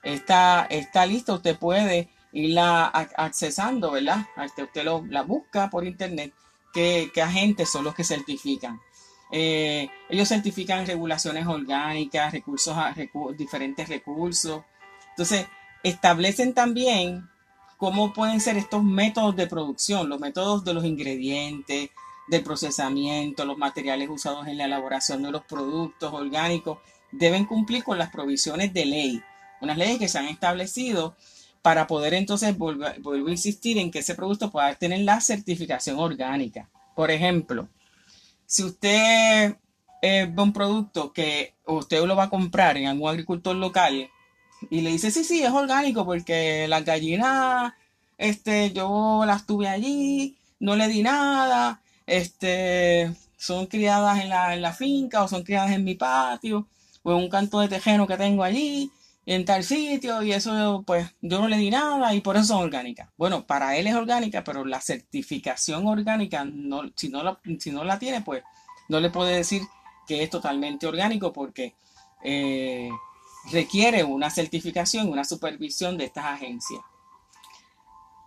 Esta, 0.02 0.66
esta 0.68 1.06
lista 1.06 1.32
usted 1.32 1.56
puede 1.56 2.08
irla 2.32 2.86
accesando, 2.86 3.90
¿verdad? 3.90 4.26
Este, 4.44 4.62
usted 4.64 4.84
lo, 4.84 5.04
la 5.06 5.22
busca 5.22 5.70
por 5.70 5.86
internet, 5.86 6.32
qué, 6.72 7.10
agentes 7.22 7.70
son 7.70 7.84
los 7.84 7.94
que 7.94 8.04
certifican. 8.04 8.80
Eh, 9.30 9.88
ellos 10.08 10.28
certifican 10.28 10.86
regulaciones 10.86 11.46
orgánicas, 11.46 12.32
recursos, 12.32 12.76
diferentes 13.36 13.88
recursos. 13.88 14.62
Entonces, 15.10 15.46
establecen 15.82 16.54
también 16.54 17.28
cómo 17.76 18.12
pueden 18.12 18.40
ser 18.40 18.56
estos 18.56 18.82
métodos 18.82 19.36
de 19.36 19.46
producción, 19.46 20.08
los 20.08 20.20
métodos 20.20 20.64
de 20.64 20.74
los 20.74 20.84
ingredientes, 20.84 21.90
del 22.28 22.42
procesamiento, 22.42 23.44
los 23.44 23.56
materiales 23.56 24.08
usados 24.10 24.46
en 24.46 24.58
la 24.58 24.66
elaboración 24.66 25.22
de 25.22 25.30
los 25.30 25.44
productos 25.44 26.12
orgánicos, 26.12 26.78
deben 27.10 27.46
cumplir 27.46 27.84
con 27.84 27.98
las 27.98 28.10
provisiones 28.10 28.74
de 28.74 28.84
ley, 28.84 29.22
unas 29.60 29.78
leyes 29.78 29.98
que 29.98 30.08
se 30.08 30.18
han 30.18 30.26
establecido 30.26 31.16
para 31.68 31.86
poder 31.86 32.14
entonces 32.14 32.56
volver, 32.56 32.98
a 32.98 33.30
insistir 33.30 33.76
en 33.76 33.90
que 33.90 33.98
ese 33.98 34.14
producto 34.14 34.50
pueda 34.50 34.74
tener 34.74 35.00
la 35.00 35.20
certificación 35.20 35.98
orgánica. 35.98 36.66
Por 36.96 37.10
ejemplo, 37.10 37.68
si 38.46 38.64
usted 38.64 39.54
eh, 40.00 40.32
ve 40.32 40.42
un 40.42 40.54
producto 40.54 41.12
que 41.12 41.52
usted 41.66 42.02
lo 42.06 42.16
va 42.16 42.22
a 42.24 42.30
comprar 42.30 42.78
en 42.78 42.86
algún 42.86 43.10
agricultor 43.10 43.54
local 43.54 44.08
y 44.70 44.80
le 44.80 44.92
dice, 44.92 45.10
sí, 45.10 45.24
sí, 45.24 45.42
es 45.42 45.50
orgánico 45.50 46.06
porque 46.06 46.66
las 46.68 46.86
gallinas, 46.86 47.74
este, 48.16 48.72
yo 48.72 49.24
las 49.26 49.44
tuve 49.44 49.68
allí, 49.68 50.38
no 50.60 50.74
le 50.74 50.88
di 50.88 51.02
nada, 51.02 51.82
este, 52.06 53.14
son 53.36 53.66
criadas 53.66 54.22
en 54.22 54.30
la, 54.30 54.54
en 54.54 54.62
la 54.62 54.72
finca 54.72 55.22
o 55.22 55.28
son 55.28 55.42
criadas 55.42 55.72
en 55.72 55.84
mi 55.84 55.96
patio 55.96 56.66
o 57.02 57.12
en 57.12 57.18
un 57.18 57.28
canto 57.28 57.60
de 57.60 57.68
tejeno 57.68 58.06
que 58.06 58.16
tengo 58.16 58.42
allí 58.42 58.90
en 59.28 59.44
tal 59.44 59.62
sitio 59.62 60.22
y 60.22 60.32
eso 60.32 60.82
pues 60.86 61.14
yo 61.20 61.38
no 61.38 61.48
le 61.48 61.58
di 61.58 61.68
nada 61.68 62.14
y 62.14 62.22
por 62.22 62.36
eso 62.36 62.46
son 62.46 62.62
orgánicas. 62.62 63.10
Bueno, 63.18 63.46
para 63.46 63.76
él 63.76 63.86
es 63.86 63.94
orgánica, 63.94 64.42
pero 64.42 64.64
la 64.64 64.80
certificación 64.80 65.86
orgánica, 65.86 66.46
no, 66.46 66.80
si, 66.96 67.10
no 67.10 67.22
la, 67.22 67.38
si 67.58 67.70
no 67.70 67.84
la 67.84 67.98
tiene, 67.98 68.22
pues 68.22 68.42
no 68.88 69.00
le 69.00 69.10
puede 69.10 69.36
decir 69.36 69.60
que 70.06 70.22
es 70.22 70.30
totalmente 70.30 70.86
orgánico 70.86 71.30
porque 71.30 71.74
eh, 72.24 72.88
requiere 73.52 74.02
una 74.02 74.30
certificación, 74.30 75.10
una 75.10 75.24
supervisión 75.24 75.98
de 75.98 76.06
estas 76.06 76.24
agencias. 76.24 76.80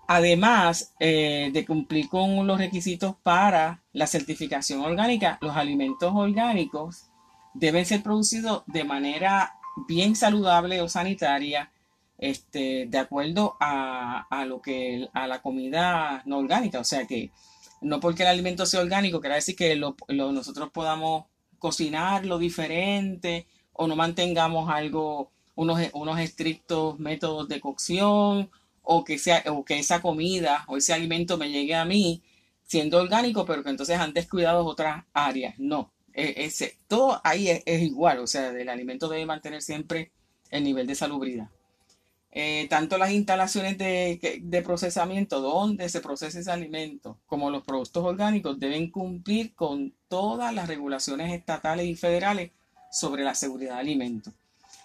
Además 0.07 0.93
eh, 0.99 1.49
de 1.51 1.65
cumplir 1.65 2.09
con 2.09 2.45
los 2.45 2.59
requisitos 2.59 3.15
para 3.23 3.81
la 3.91 4.05
certificación 4.05 4.81
orgánica, 4.81 5.39
los 5.41 5.57
alimentos 5.57 6.13
orgánicos 6.13 7.09
deben 7.55 7.87
ser 7.87 8.03
producidos 8.03 8.61
de 8.67 8.83
manera 8.83 9.55
bien 9.87 10.15
saludable 10.15 10.81
o 10.81 10.89
sanitaria, 10.89 11.71
este, 12.17 12.85
de 12.87 12.97
acuerdo 12.97 13.57
a, 13.59 14.45
lo 14.47 14.61
que 14.61 15.09
a 15.13 15.27
la 15.27 15.41
comida 15.41 16.21
no 16.25 16.39
orgánica. 16.39 16.79
O 16.79 16.83
sea 16.83 17.05
que 17.05 17.31
no 17.81 17.99
porque 17.99 18.23
el 18.23 18.29
alimento 18.29 18.65
sea 18.65 18.81
orgánico, 18.81 19.19
quiere 19.19 19.35
decir 19.35 19.55
que 19.55 19.75
lo, 19.75 19.95
nosotros 20.07 20.69
podamos 20.71 21.25
cocinarlo 21.59 22.37
diferente 22.37 23.47
o 23.73 23.87
no 23.87 23.95
mantengamos 23.95 24.69
algo, 24.69 25.31
unos, 25.55 25.79
unos 25.93 26.19
estrictos 26.19 26.99
métodos 26.99 27.47
de 27.47 27.59
cocción 27.59 28.49
o 28.83 29.03
que, 29.03 29.17
sea, 29.17 29.43
o 29.47 29.65
que 29.65 29.79
esa 29.79 30.01
comida 30.01 30.65
o 30.67 30.77
ese 30.77 30.93
alimento 30.93 31.37
me 31.37 31.49
llegue 31.49 31.75
a 31.75 31.85
mí 31.85 32.23
siendo 32.63 32.99
orgánico, 32.99 33.45
pero 33.45 33.63
que 33.63 33.69
entonces 33.69 33.97
han 33.97 34.13
descuidado 34.13 34.65
otras 34.65 35.05
áreas. 35.13 35.55
No, 35.57 35.91
e, 36.13 36.45
ese, 36.45 36.77
todo 36.87 37.19
ahí 37.23 37.49
es, 37.49 37.81
igual, 37.81 38.19
o 38.19 38.27
sea, 38.27 38.49
el 38.49 38.69
alimento 38.69 39.07
debe 39.07 39.25
mantener 39.25 39.61
siempre 39.61 40.11
el 40.49 40.63
nivel 40.63 40.87
de 40.87 40.95
salubridad. 40.95 41.49
Eh, 42.33 42.67
tanto 42.69 42.97
las 42.97 43.11
instalaciones 43.11 43.77
de, 43.77 44.39
de, 44.41 44.61
procesamiento 44.61 45.41
donde 45.41 45.89
se 45.89 45.99
procesa 45.99 46.39
ese 46.39 46.49
alimento 46.49 47.17
como 47.27 47.49
los 47.49 47.63
productos 47.63 48.05
orgánicos 48.05 48.57
deben 48.57 48.89
cumplir 48.89 49.53
con 49.53 49.93
todas 50.07 50.53
las 50.53 50.69
regulaciones 50.69 51.33
estatales 51.33 51.87
y 51.87 51.95
federales 51.95 52.51
sobre 52.89 53.23
la 53.23 53.35
seguridad 53.35 53.75
de 53.75 53.81
alimentos. 53.81 54.33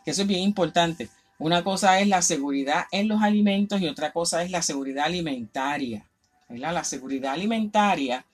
Eso 0.05 0.23
es 0.23 0.29
bien 0.29 0.41
importante. 0.41 1.09
Una 1.39 1.63
cosa 1.63 2.01
es 2.01 2.09
la 2.09 2.23
seguridad 2.23 2.87
en 2.91 3.09
los 3.09 3.23
alimentos 3.23 3.81
y 3.81 3.89
otra 3.89 4.13
cosa 4.13 4.43
es 4.43 4.51
la 4.51 4.63
seguridad 4.63 5.05
alimentaria. 5.05 6.05
La 6.49 6.85
seguridad 6.85 7.35
alimentaria 7.35 8.25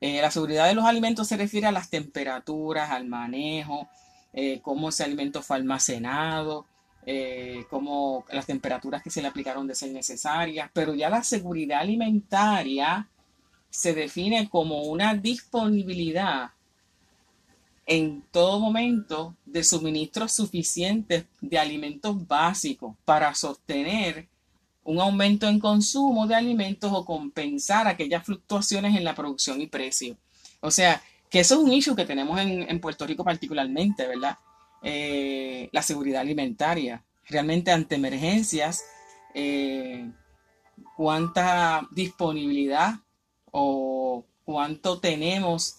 eh, 0.00 0.20
la 0.20 0.30
seguridad 0.30 0.66
de 0.66 0.74
los 0.74 0.84
alimentos 0.84 1.28
se 1.28 1.36
refiere 1.36 1.66
a 1.66 1.72
las 1.72 1.88
temperaturas, 1.90 2.90
al 2.90 3.06
manejo, 3.06 3.88
eh, 4.32 4.60
cómo 4.62 4.90
ese 4.90 5.04
alimento 5.04 5.42
fue 5.42 5.56
almacenado, 5.56 6.66
eh, 7.06 7.64
cómo 7.70 8.24
las 8.30 8.46
temperaturas 8.46 9.02
que 9.02 9.10
se 9.10 9.22
le 9.22 9.28
aplicaron 9.28 9.66
de 9.66 9.74
ser 9.74 9.92
necesarias, 9.92 10.70
pero 10.72 10.94
ya 10.94 11.08
la 11.08 11.22
seguridad 11.22 11.80
alimentaria 11.80 13.08
se 13.70 13.94
define 13.94 14.48
como 14.48 14.82
una 14.82 15.14
disponibilidad 15.14 16.50
en 17.86 18.22
todo 18.32 18.58
momento 18.58 19.36
de 19.44 19.62
suministros 19.62 20.32
suficientes 20.32 21.26
de 21.40 21.58
alimentos 21.58 22.26
básicos 22.26 22.96
para 23.04 23.32
sostener 23.34 24.26
un 24.86 25.00
aumento 25.00 25.48
en 25.48 25.58
consumo 25.58 26.26
de 26.26 26.36
alimentos 26.36 26.92
o 26.94 27.04
compensar 27.04 27.88
aquellas 27.88 28.24
fluctuaciones 28.24 28.96
en 28.96 29.04
la 29.04 29.16
producción 29.16 29.60
y 29.60 29.66
precio. 29.66 30.16
O 30.60 30.70
sea, 30.70 31.02
que 31.28 31.40
eso 31.40 31.56
es 31.56 31.60
un 31.60 31.72
issue 31.72 31.96
que 31.96 32.04
tenemos 32.04 32.38
en, 32.40 32.80
Puerto 32.80 33.04
Rico 33.04 33.24
particularmente, 33.24 34.06
¿verdad? 34.06 34.38
Eh, 34.82 35.68
la 35.72 35.82
seguridad 35.82 36.20
alimentaria. 36.20 37.04
Realmente 37.28 37.72
ante 37.72 37.96
emergencias, 37.96 38.84
eh, 39.34 40.08
cuánta 40.96 41.88
disponibilidad 41.90 42.94
o 43.50 44.24
cuánto 44.44 45.00
tenemos, 45.00 45.78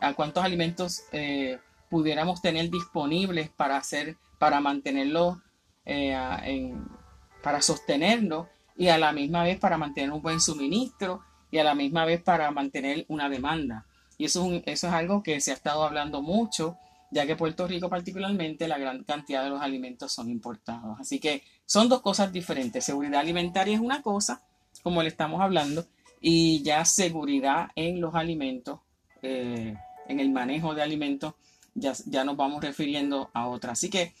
a 0.00 0.14
cuántos 0.14 0.42
alimentos 0.42 1.02
eh, 1.12 1.58
pudiéramos 1.90 2.40
tener 2.40 2.70
disponibles 2.70 3.50
para 3.50 3.76
hacer, 3.76 4.16
para 4.38 4.60
mantenerlos 4.60 5.36
en, 5.84 6.97
para 7.42 7.62
sostenerlo 7.62 8.48
y 8.76 8.88
a 8.88 8.98
la 8.98 9.12
misma 9.12 9.42
vez 9.42 9.58
para 9.58 9.76
mantener 9.76 10.12
un 10.12 10.22
buen 10.22 10.40
suministro 10.40 11.22
y 11.50 11.58
a 11.58 11.64
la 11.64 11.74
misma 11.74 12.04
vez 12.04 12.22
para 12.22 12.50
mantener 12.50 13.04
una 13.08 13.28
demanda. 13.28 13.86
Y 14.16 14.24
eso 14.24 14.52
es, 14.52 14.84
es 14.84 14.84
algo 14.84 15.22
que 15.22 15.40
se 15.40 15.50
ha 15.50 15.54
estado 15.54 15.84
hablando 15.84 16.22
mucho, 16.22 16.76
ya 17.10 17.26
que 17.26 17.36
Puerto 17.36 17.66
Rico 17.66 17.88
particularmente 17.88 18.68
la 18.68 18.78
gran 18.78 19.04
cantidad 19.04 19.42
de 19.42 19.50
los 19.50 19.60
alimentos 19.60 20.12
son 20.12 20.28
importados. 20.28 20.98
Así 21.00 21.18
que 21.18 21.42
son 21.64 21.88
dos 21.88 22.02
cosas 22.02 22.32
diferentes. 22.32 22.84
Seguridad 22.84 23.20
alimentaria 23.20 23.74
es 23.74 23.80
una 23.80 24.02
cosa, 24.02 24.42
como 24.82 25.02
le 25.02 25.08
estamos 25.08 25.40
hablando, 25.40 25.86
y 26.20 26.62
ya 26.62 26.84
seguridad 26.84 27.68
en 27.76 28.00
los 28.00 28.14
alimentos, 28.14 28.80
eh, 29.22 29.76
en 30.08 30.20
el 30.20 30.30
manejo 30.30 30.74
de 30.74 30.82
alimentos, 30.82 31.34
ya, 31.74 31.92
ya 32.06 32.24
nos 32.24 32.36
vamos 32.36 32.62
refiriendo 32.62 33.30
a 33.32 33.46
otra. 33.48 33.72
Así 33.72 33.88
que 33.88 34.12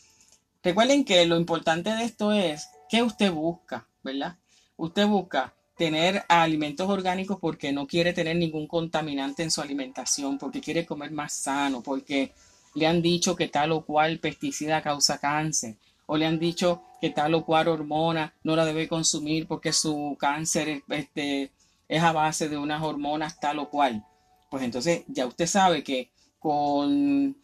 recuerden 0.62 1.04
que 1.04 1.26
lo 1.26 1.36
importante 1.36 1.90
de 1.90 2.04
esto 2.04 2.32
es 2.32 2.68
¿Qué 2.88 3.02
usted 3.02 3.30
busca, 3.32 3.86
verdad? 4.02 4.38
Usted 4.76 5.06
busca 5.06 5.54
tener 5.76 6.24
alimentos 6.28 6.88
orgánicos 6.88 7.38
porque 7.40 7.72
no 7.72 7.86
quiere 7.86 8.12
tener 8.12 8.36
ningún 8.36 8.66
contaminante 8.66 9.42
en 9.42 9.50
su 9.50 9.60
alimentación, 9.60 10.38
porque 10.38 10.60
quiere 10.60 10.86
comer 10.86 11.12
más 11.12 11.34
sano, 11.34 11.82
porque 11.82 12.32
le 12.74 12.86
han 12.86 13.02
dicho 13.02 13.36
que 13.36 13.48
tal 13.48 13.72
o 13.72 13.84
cual 13.84 14.18
pesticida 14.18 14.82
causa 14.82 15.18
cáncer, 15.18 15.76
o 16.06 16.16
le 16.16 16.26
han 16.26 16.38
dicho 16.38 16.82
que 17.00 17.10
tal 17.10 17.34
o 17.34 17.44
cual 17.44 17.68
hormona 17.68 18.34
no 18.42 18.56
la 18.56 18.64
debe 18.64 18.88
consumir 18.88 19.46
porque 19.46 19.72
su 19.72 20.16
cáncer 20.18 20.68
es, 20.68 20.82
este, 20.88 21.52
es 21.88 22.02
a 22.02 22.12
base 22.12 22.48
de 22.48 22.56
unas 22.56 22.82
hormonas 22.82 23.38
tal 23.38 23.58
o 23.58 23.68
cual. 23.68 24.04
Pues 24.50 24.62
entonces 24.62 25.04
ya 25.06 25.26
usted 25.26 25.46
sabe 25.46 25.84
que 25.84 26.10
con 26.38 27.36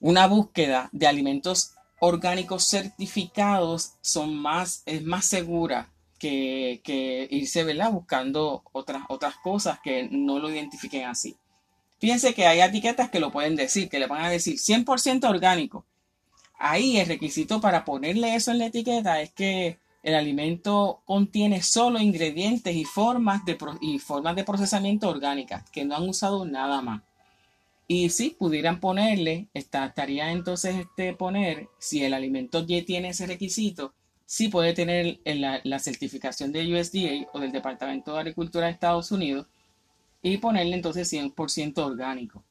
una 0.00 0.26
búsqueda 0.26 0.88
de 0.92 1.06
alimentos 1.06 1.73
orgánicos 2.04 2.68
certificados 2.68 3.94
son 4.02 4.36
más, 4.36 4.82
es 4.84 5.02
más 5.02 5.24
segura 5.24 5.88
que, 6.18 6.80
que 6.84 7.26
irse 7.30 7.64
¿verdad? 7.64 7.92
buscando 7.92 8.62
otras, 8.72 9.04
otras 9.08 9.36
cosas 9.36 9.78
que 9.82 10.08
no 10.10 10.38
lo 10.38 10.50
identifiquen 10.50 11.06
así. 11.06 11.36
Fíjense 11.98 12.34
que 12.34 12.46
hay 12.46 12.60
etiquetas 12.60 13.08
que 13.10 13.20
lo 13.20 13.32
pueden 13.32 13.56
decir, 13.56 13.88
que 13.88 13.98
le 13.98 14.06
van 14.06 14.22
a 14.22 14.30
decir 14.30 14.56
100% 14.56 15.28
orgánico. 15.28 15.86
Ahí 16.58 16.98
el 16.98 17.06
requisito 17.06 17.60
para 17.60 17.84
ponerle 17.84 18.34
eso 18.34 18.50
en 18.50 18.58
la 18.58 18.66
etiqueta 18.66 19.20
es 19.22 19.32
que 19.32 19.78
el 20.02 20.14
alimento 20.14 21.00
contiene 21.06 21.62
solo 21.62 21.98
ingredientes 21.98 22.76
y 22.76 22.84
formas 22.84 23.46
de, 23.46 23.56
y 23.80 23.98
formas 23.98 24.36
de 24.36 24.44
procesamiento 24.44 25.08
orgánicas, 25.08 25.68
que 25.70 25.86
no 25.86 25.96
han 25.96 26.06
usado 26.06 26.44
nada 26.44 26.82
más. 26.82 27.00
Y 27.86 28.08
si 28.10 28.30
pudieran 28.30 28.80
ponerle, 28.80 29.48
estaría 29.52 30.32
entonces 30.32 30.76
este 30.76 31.12
poner, 31.12 31.68
si 31.78 32.02
el 32.02 32.14
alimento 32.14 32.64
ya 32.66 32.82
tiene 32.84 33.10
ese 33.10 33.26
requisito, 33.26 33.92
sí 34.24 34.48
puede 34.48 34.72
tener 34.72 35.20
la, 35.24 35.60
la, 35.64 35.78
certificación 35.78 36.50
de 36.50 36.72
USDA 36.72 37.28
o 37.32 37.40
del 37.40 37.52
Departamento 37.52 38.14
de 38.14 38.20
Agricultura 38.20 38.66
de 38.66 38.72
Estados 38.72 39.12
Unidos 39.12 39.46
y 40.22 40.38
ponerle 40.38 40.76
entonces 40.76 41.12
100% 41.12 41.78
orgánico. 41.78 42.42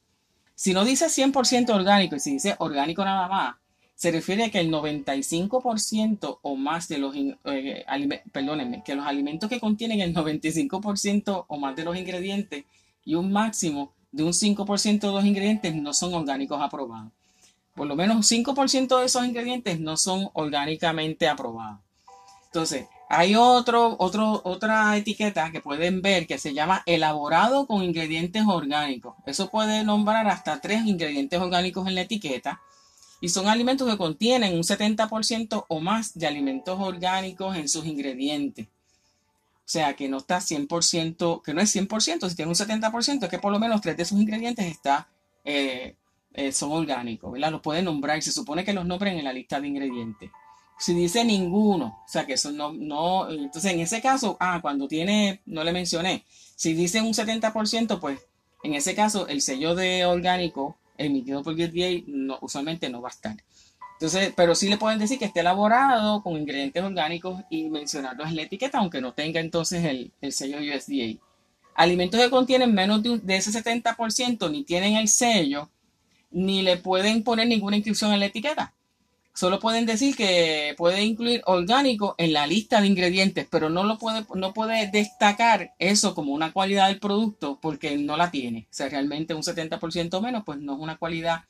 Si 0.53 0.73
no 0.73 0.85
dice 0.85 1.07
100% 1.07 1.71
orgánico 1.71 2.15
y 2.15 2.19
si 2.19 2.33
dice 2.33 2.55
orgánico 2.59 3.03
nada 3.03 3.27
más, 3.27 3.55
se 3.95 4.11
refiere 4.11 4.45
a 4.45 4.51
que 4.51 4.59
el 4.59 4.69
95% 4.69 6.39
o 6.41 6.55
más 6.55 6.87
de 6.87 6.97
los, 6.97 7.15
eh, 7.15 7.85
perdónenme, 8.31 8.83
que 8.83 8.95
los 8.95 9.05
alimentos 9.05 9.49
que 9.49 9.59
contienen 9.59 10.01
el 10.01 10.13
95% 10.13 11.45
o 11.47 11.57
más 11.57 11.75
de 11.75 11.83
los 11.83 11.97
ingredientes 11.97 12.65
y 13.05 13.15
un 13.15 13.31
máximo 13.31 13.93
de 14.13 14.23
un 14.23 14.31
5% 14.31 14.99
de 14.99 15.11
los 15.11 15.25
ingredientes 15.25 15.75
no 15.75 15.93
son 15.93 16.13
orgánicos 16.13 16.61
aprobados. 16.61 17.11
Por 17.75 17.87
lo 17.87 17.95
menos 17.95 18.15
un 18.15 18.23
5% 18.23 18.99
de 18.99 19.05
esos 19.05 19.25
ingredientes 19.25 19.79
no 19.79 19.97
son 19.97 20.29
orgánicamente 20.33 21.27
aprobados. 21.27 21.79
Entonces, 22.45 22.85
hay 23.09 23.35
otro, 23.35 23.95
otro, 23.97 24.41
otra 24.43 24.95
etiqueta 24.95 25.51
que 25.51 25.61
pueden 25.61 26.03
ver 26.03 26.27
que 26.27 26.37
se 26.37 26.53
llama 26.53 26.83
elaborado 26.85 27.65
con 27.65 27.83
ingredientes 27.83 28.43
orgánicos. 28.45 29.15
Eso 29.25 29.49
puede 29.49 29.83
nombrar 29.83 30.27
hasta 30.27 30.61
tres 30.61 30.85
ingredientes 30.85 31.39
orgánicos 31.39 31.87
en 31.87 31.95
la 31.95 32.01
etiqueta. 32.01 32.61
Y 33.19 33.29
son 33.29 33.47
alimentos 33.47 33.89
que 33.89 33.97
contienen 33.97 34.53
un 34.53 34.63
70% 34.63 35.65
o 35.67 35.79
más 35.79 36.13
de 36.13 36.27
alimentos 36.27 36.79
orgánicos 36.79 37.55
en 37.55 37.67
sus 37.67 37.87
ingredientes. 37.87 38.67
O 39.65 39.69
sea, 39.73 39.95
que 39.95 40.09
no 40.09 40.17
está 40.17 40.39
100%, 40.39 41.41
que 41.41 41.53
no 41.53 41.61
es 41.61 41.73
100%, 41.73 42.29
si 42.29 42.35
tiene 42.35 42.49
un 42.49 42.55
70%, 42.55 43.23
es 43.23 43.29
que 43.29 43.39
por 43.39 43.51
lo 43.51 43.59
menos 43.59 43.79
tres 43.79 43.95
de 43.95 44.03
sus 44.03 44.19
ingredientes 44.19 44.65
está, 44.65 45.07
eh, 45.45 45.95
eh, 46.33 46.51
son 46.51 46.71
orgánicos, 46.71 47.31
¿verdad? 47.31 47.51
Los 47.51 47.61
pueden 47.61 47.85
nombrar 47.85 48.17
y 48.17 48.21
se 48.21 48.31
supone 48.31 48.65
que 48.65 48.73
los 48.73 48.85
nombren 48.85 49.17
en 49.17 49.23
la 49.23 49.31
lista 49.31 49.61
de 49.61 49.67
ingredientes. 49.67 50.31
Si 50.77 50.93
dice 50.93 51.23
ninguno, 51.23 52.01
o 52.05 52.09
sea 52.09 52.25
que 52.25 52.33
eso 52.33 52.51
no, 52.51 52.73
no, 52.73 53.29
entonces 53.29 53.71
en 53.71 53.79
ese 53.79 54.01
caso, 54.01 54.35
ah, 54.39 54.59
cuando 54.61 54.87
tiene, 54.87 55.41
no 55.45 55.63
le 55.63 55.71
mencioné, 55.71 56.25
si 56.55 56.73
dice 56.73 57.01
un 57.01 57.13
70%, 57.13 57.99
pues 57.99 58.19
en 58.63 58.73
ese 58.73 58.95
caso 58.95 59.27
el 59.27 59.41
sello 59.41 59.75
de 59.75 60.05
orgánico 60.05 60.77
emitido 60.97 61.43
por 61.43 61.53
USDA 61.53 62.03
no, 62.07 62.37
usualmente 62.41 62.89
no 62.89 63.01
va 63.01 63.09
a 63.09 63.11
estar. 63.11 63.37
Entonces, 63.93 64.33
pero 64.35 64.55
sí 64.55 64.69
le 64.69 64.77
pueden 64.77 64.99
decir 64.99 65.17
que 65.17 65.25
esté 65.25 65.41
elaborado 65.41 66.21
con 66.23 66.35
ingredientes 66.35 66.83
orgánicos 66.83 67.41
y 67.49 67.69
mencionarlos 67.69 68.27
en 68.27 68.35
la 68.35 68.41
etiqueta, 68.43 68.79
aunque 68.79 69.01
no 69.01 69.13
tenga 69.13 69.39
entonces 69.39 69.85
el, 69.85 70.11
el 70.21 70.33
sello 70.33 70.57
USDA. 70.57 71.19
Alimentos 71.75 72.19
que 72.19 72.29
contienen 72.29 72.73
menos 72.73 73.01
de, 73.01 73.19
de, 73.19 73.35
ese 73.35 73.51
70% 73.51 74.51
ni 74.51 74.63
tienen 74.63 74.95
el 74.95 75.07
sello, 75.07 75.69
ni 76.31 76.61
le 76.61 76.77
pueden 76.77 77.23
poner 77.23 77.47
ninguna 77.47 77.77
inscripción 77.77 78.13
en 78.13 78.19
la 78.19 78.25
etiqueta. 78.25 78.73
Solo 79.35 79.59
pueden 79.59 79.87
decir 79.87 80.15
que 80.15 80.75
puede 80.77 81.01
incluir 81.01 81.41
orgánico 81.45 82.13
en 82.19 82.33
la 82.33 82.45
lista 82.45 82.79
de 82.81 82.87
ingredientes, 82.87 83.47
pero 83.49 83.69
no 83.69 83.83
lo 83.83 83.97
puede, 83.97 84.25
no 84.35 84.53
puede 84.53 84.91
destacar 84.91 85.73
eso 85.79 86.13
como 86.13 86.33
una 86.33 86.51
cualidad 86.51 86.87
del 86.87 86.99
producto 86.99 87.57
porque 87.59 87.97
no 87.97 88.15
la 88.15 88.29
tiene. 88.29 88.67
O 88.69 88.73
sea, 88.73 88.89
realmente 88.89 89.33
un 89.33 89.41
70% 89.41 90.21
menos, 90.21 90.43
pues 90.45 90.59
no 90.59 90.73
es 90.73 90.79
una 90.79 90.97
cualidad 90.97 91.45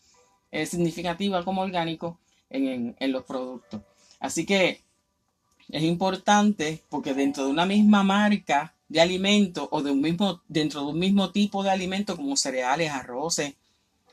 eh, 0.51 0.65
significativa 0.65 1.43
como 1.43 1.61
orgánico 1.61 2.19
en, 2.53 3.11
los 3.11 3.23
productos. 3.23 3.81
Así 4.19 4.45
que 4.45 4.81
es 5.69 5.83
importante 5.83 6.81
porque 6.89 7.13
dentro 7.13 7.45
de 7.45 7.51
una 7.51 7.65
misma 7.65 8.03
marca 8.03 8.73
de 8.87 9.01
alimento 9.01 9.67
o 9.71 9.81
de 9.81 9.91
un 9.91 10.01
mismo, 10.01 10.41
dentro 10.47 10.81
de 10.81 10.87
un 10.87 10.99
mismo 10.99 11.31
tipo 11.31 11.63
de 11.63 11.71
alimento 11.71 12.15
como 12.15 12.37
cereales, 12.37 12.91
arroces, 12.91 13.53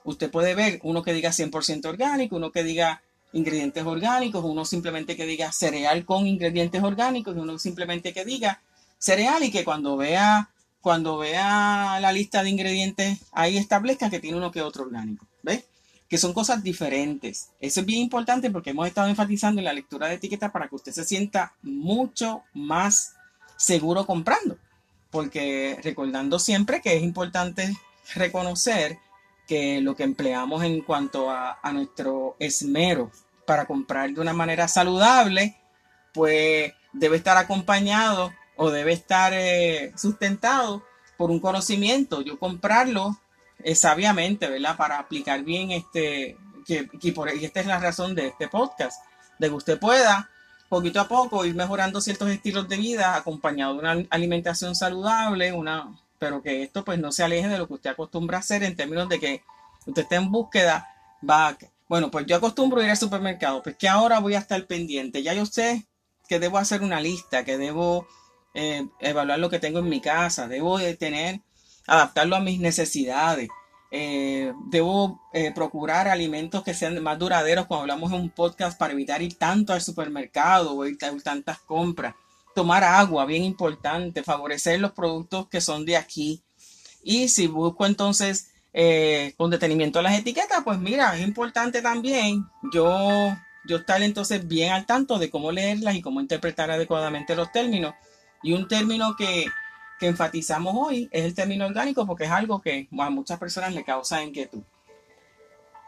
usted 0.04 0.30
puede 0.30 0.54
ver 0.54 0.80
uno 0.82 1.02
que 1.02 1.12
diga 1.12 1.30
100% 1.30 1.86
orgánico, 1.86 2.36
uno 2.36 2.50
que 2.50 2.64
diga 2.64 3.02
ingredientes 3.32 3.84
orgánicos, 3.84 4.44
uno 4.44 4.64
simplemente 4.64 5.16
que 5.16 5.26
diga 5.26 5.52
cereal 5.52 6.04
con 6.04 6.26
ingredientes 6.26 6.82
orgánicos 6.82 7.36
y 7.36 7.40
uno 7.40 7.58
simplemente 7.58 8.12
que 8.12 8.24
diga 8.24 8.62
cereal 8.98 9.44
y 9.44 9.50
que 9.50 9.64
cuando 9.64 9.96
vea 9.96 10.50
cuando 10.80 11.18
vea 11.18 11.98
la 12.00 12.10
lista 12.10 12.42
de 12.42 12.48
ingredientes 12.48 13.18
ahí 13.32 13.58
establezca 13.58 14.08
que 14.08 14.18
tiene 14.18 14.38
uno 14.38 14.50
que 14.50 14.62
otro 14.62 14.84
orgánico. 14.84 15.26
¿Ves? 15.42 15.64
Que 16.10 16.18
son 16.18 16.34
cosas 16.34 16.62
diferentes. 16.64 17.50
Eso 17.60 17.80
es 17.80 17.86
bien 17.86 18.00
importante 18.00 18.50
porque 18.50 18.70
hemos 18.70 18.88
estado 18.88 19.06
enfatizando 19.06 19.60
en 19.60 19.64
la 19.64 19.72
lectura 19.72 20.08
de 20.08 20.14
etiqueta 20.14 20.50
para 20.50 20.68
que 20.68 20.74
usted 20.74 20.90
se 20.90 21.04
sienta 21.04 21.54
mucho 21.62 22.42
más 22.52 23.14
seguro 23.56 24.04
comprando. 24.04 24.58
Porque 25.12 25.78
recordando 25.84 26.40
siempre 26.40 26.80
que 26.80 26.96
es 26.96 27.04
importante 27.04 27.76
reconocer 28.16 28.98
que 29.46 29.80
lo 29.80 29.94
que 29.94 30.02
empleamos 30.02 30.64
en 30.64 30.80
cuanto 30.80 31.30
a, 31.30 31.58
nuestro 31.72 32.34
esmero 32.40 33.12
para 33.46 33.66
comprar 33.66 34.10
de 34.10 34.20
una 34.20 34.32
manera 34.32 34.66
saludable, 34.66 35.56
pues 36.12 36.72
debe 36.92 37.18
estar 37.18 37.36
acompañado 37.36 38.32
o 38.56 38.70
debe 38.70 38.92
estar 38.92 39.32
eh, 39.32 39.92
sustentado 39.96 40.82
por 41.16 41.30
un 41.30 41.38
conocimiento. 41.38 42.20
Yo 42.20 42.36
comprarlo 42.36 43.16
sabiamente, 43.74 44.48
¿verdad? 44.48 44.76
Para 44.76 44.98
aplicar 44.98 45.42
bien 45.42 45.70
este, 45.70 46.36
que, 46.66 47.12
por, 47.12 47.34
y 47.34 47.44
esta 47.44 47.60
es 47.60 47.66
la 47.66 47.78
razón 47.78 48.14
de 48.14 48.28
este 48.28 48.48
podcast, 48.48 49.02
de 49.38 49.48
que 49.48 49.54
usted 49.54 49.78
pueda 49.78 50.30
poquito 50.68 51.00
a 51.00 51.08
poco 51.08 51.44
ir 51.44 51.54
mejorando 51.54 52.00
ciertos 52.00 52.30
estilos 52.30 52.68
de 52.68 52.76
vida 52.76 53.16
acompañado 53.16 53.74
de 53.74 53.80
una 53.80 54.06
alimentación 54.08 54.76
saludable, 54.76 55.52
una, 55.52 55.98
pero 56.18 56.42
que 56.42 56.62
esto 56.62 56.84
pues 56.84 56.98
no 56.98 57.10
se 57.10 57.24
aleje 57.24 57.48
de 57.48 57.58
lo 57.58 57.66
que 57.66 57.74
usted 57.74 57.90
acostumbra 57.90 58.36
a 58.36 58.40
hacer 58.40 58.62
en 58.62 58.76
términos 58.76 59.08
de 59.08 59.18
que 59.18 59.42
usted 59.84 60.02
esté 60.02 60.14
en 60.14 60.30
búsqueda, 60.30 60.86
va, 61.28 61.58
bueno, 61.88 62.10
pues 62.10 62.24
yo 62.26 62.36
acostumbro 62.36 62.82
ir 62.82 62.90
al 62.90 62.96
supermercado, 62.96 63.64
pues 63.64 63.76
que 63.76 63.88
ahora 63.88 64.20
voy 64.20 64.34
a 64.34 64.38
estar 64.38 64.64
pendiente, 64.66 65.24
ya 65.24 65.34
yo 65.34 65.44
sé 65.44 65.86
que 66.28 66.38
debo 66.38 66.58
hacer 66.58 66.82
una 66.82 67.00
lista, 67.00 67.44
que 67.44 67.58
debo 67.58 68.06
eh, 68.54 68.86
evaluar 69.00 69.40
lo 69.40 69.50
que 69.50 69.58
tengo 69.58 69.80
en 69.80 69.88
mi 69.88 70.00
casa, 70.00 70.46
debo 70.46 70.78
de 70.78 70.94
tener 70.94 71.40
adaptarlo 71.90 72.36
a 72.36 72.40
mis 72.40 72.60
necesidades. 72.60 73.48
Eh, 73.90 74.52
debo 74.66 75.20
eh, 75.32 75.50
procurar 75.52 76.06
alimentos 76.06 76.62
que 76.62 76.72
sean 76.72 77.02
más 77.02 77.18
duraderos 77.18 77.66
cuando 77.66 77.82
hablamos 77.82 78.12
en 78.12 78.20
un 78.20 78.30
podcast 78.30 78.78
para 78.78 78.92
evitar 78.92 79.20
ir 79.20 79.36
tanto 79.36 79.72
al 79.72 79.82
supermercado 79.82 80.76
o 80.76 80.86
ir 80.86 80.96
tantas 80.96 81.58
compras. 81.58 82.14
Tomar 82.54 82.84
agua, 82.84 83.26
bien 83.26 83.42
importante, 83.42 84.22
favorecer 84.22 84.80
los 84.80 84.92
productos 84.92 85.48
que 85.48 85.60
son 85.60 85.84
de 85.84 85.96
aquí. 85.96 86.40
Y 87.02 87.28
si 87.28 87.48
busco 87.48 87.84
entonces 87.86 88.52
eh, 88.72 89.34
con 89.36 89.50
detenimiento 89.50 90.00
las 90.00 90.16
etiquetas, 90.16 90.62
pues 90.62 90.78
mira, 90.78 91.16
es 91.16 91.26
importante 91.26 91.82
también 91.82 92.46
yo, 92.72 93.36
yo 93.66 93.78
estar 93.78 94.00
entonces 94.00 94.46
bien 94.46 94.72
al 94.72 94.86
tanto 94.86 95.18
de 95.18 95.28
cómo 95.28 95.50
leerlas 95.50 95.96
y 95.96 96.02
cómo 96.02 96.20
interpretar 96.20 96.70
adecuadamente 96.70 97.34
los 97.34 97.50
términos. 97.50 97.94
Y 98.44 98.52
un 98.52 98.68
término 98.68 99.16
que, 99.16 99.46
que 100.00 100.06
enfatizamos 100.06 100.74
hoy 100.74 101.08
es 101.12 101.24
el 101.24 101.34
término 101.34 101.66
orgánico 101.66 102.06
porque 102.06 102.24
es 102.24 102.30
algo 102.30 102.60
que 102.62 102.88
a 102.98 103.10
muchas 103.10 103.38
personas 103.38 103.74
le 103.74 103.84
causa 103.84 104.24
inquietud. 104.24 104.62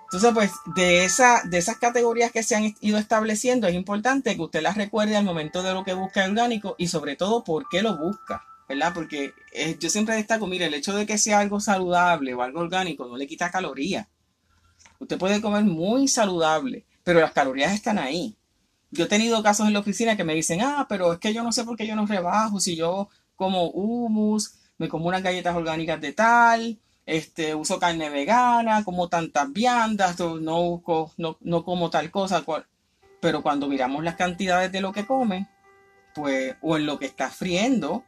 Entonces, 0.05 0.31
pues 0.35 0.53
de, 0.77 1.05
esa, 1.05 1.41
de 1.47 1.57
esas 1.57 1.79
categorías 1.79 2.31
que 2.31 2.43
se 2.43 2.55
han 2.55 2.75
ido 2.83 2.99
estableciendo, 2.99 3.67
es 3.67 3.75
importante 3.75 4.37
que 4.37 4.43
usted 4.43 4.61
las 4.61 4.77
recuerde 4.77 5.17
al 5.17 5.25
momento 5.25 5.63
de 5.63 5.73
lo 5.73 5.85
que 5.85 5.95
busca 5.95 6.27
orgánico 6.27 6.75
y 6.77 6.89
sobre 6.89 7.17
todo 7.17 7.43
por 7.43 7.67
qué 7.71 7.81
lo 7.81 7.97
busca, 7.97 8.45
¿verdad? 8.69 8.93
Porque 8.93 9.33
eh, 9.55 9.79
yo 9.81 9.89
siempre 9.89 10.15
destaco, 10.15 10.47
mire, 10.47 10.67
el 10.67 10.75
hecho 10.75 10.95
de 10.95 11.07
que 11.07 11.17
sea 11.17 11.39
algo 11.39 11.61
saludable 11.61 12.35
o 12.35 12.43
algo 12.43 12.61
orgánico 12.61 13.07
no 13.07 13.17
le 13.17 13.27
quita 13.27 13.51
calorías. 13.51 14.07
Usted 14.99 15.17
puede 15.17 15.41
comer 15.41 15.65
muy 15.65 16.07
saludable, 16.07 16.85
pero 17.03 17.19
las 17.19 17.33
calorías 17.33 17.73
están 17.73 17.99
ahí. 17.99 18.37
Yo 18.91 19.07
he 19.07 19.09
tenido 19.09 19.43
casos 19.43 19.67
en 19.67 19.73
la 19.73 19.79
oficina 19.79 20.19
que 20.19 20.25
me 20.25 20.35
dicen, 20.35 20.61
ah, 20.61 20.85
pero 20.87 21.15
es 21.15 21.19
que 21.19 21.33
yo 21.33 21.43
no 21.43 21.53
sé 21.53 21.65
por 21.65 21.79
qué 21.79 21.87
yo 21.87 21.97
no 21.97 22.05
rebajo, 22.05 22.61
si 22.61 22.77
yo 22.77 23.09
como 23.43 23.71
hummus, 23.71 24.55
me 24.79 24.89
como 24.89 25.09
unas 25.09 25.21
galletas 25.21 25.57
orgánicas 25.57 26.01
de 26.01 26.13
tal, 26.13 26.79
este, 27.07 27.57
uso 27.57 27.81
carne 27.81 28.09
vegana, 28.09 28.85
como 28.85 29.09
tantas 29.09 29.53
viandas, 29.53 30.17
no, 30.21 30.81
no, 31.17 31.39
no 31.41 31.65
como 31.65 31.91
tal 31.91 32.13
cosa, 32.13 32.45
pero 33.21 33.43
cuando 33.43 33.67
miramos 33.67 34.05
las 34.05 34.15
cantidades 34.15 34.71
de 34.71 34.81
lo 34.81 34.93
que 34.93 35.07
come, 35.07 35.49
pues, 36.15 36.55
o 36.63 36.77
en 36.77 36.87
lo 36.87 37.01
que 37.01 37.07
está 37.07 37.31
friendo, 37.31 38.05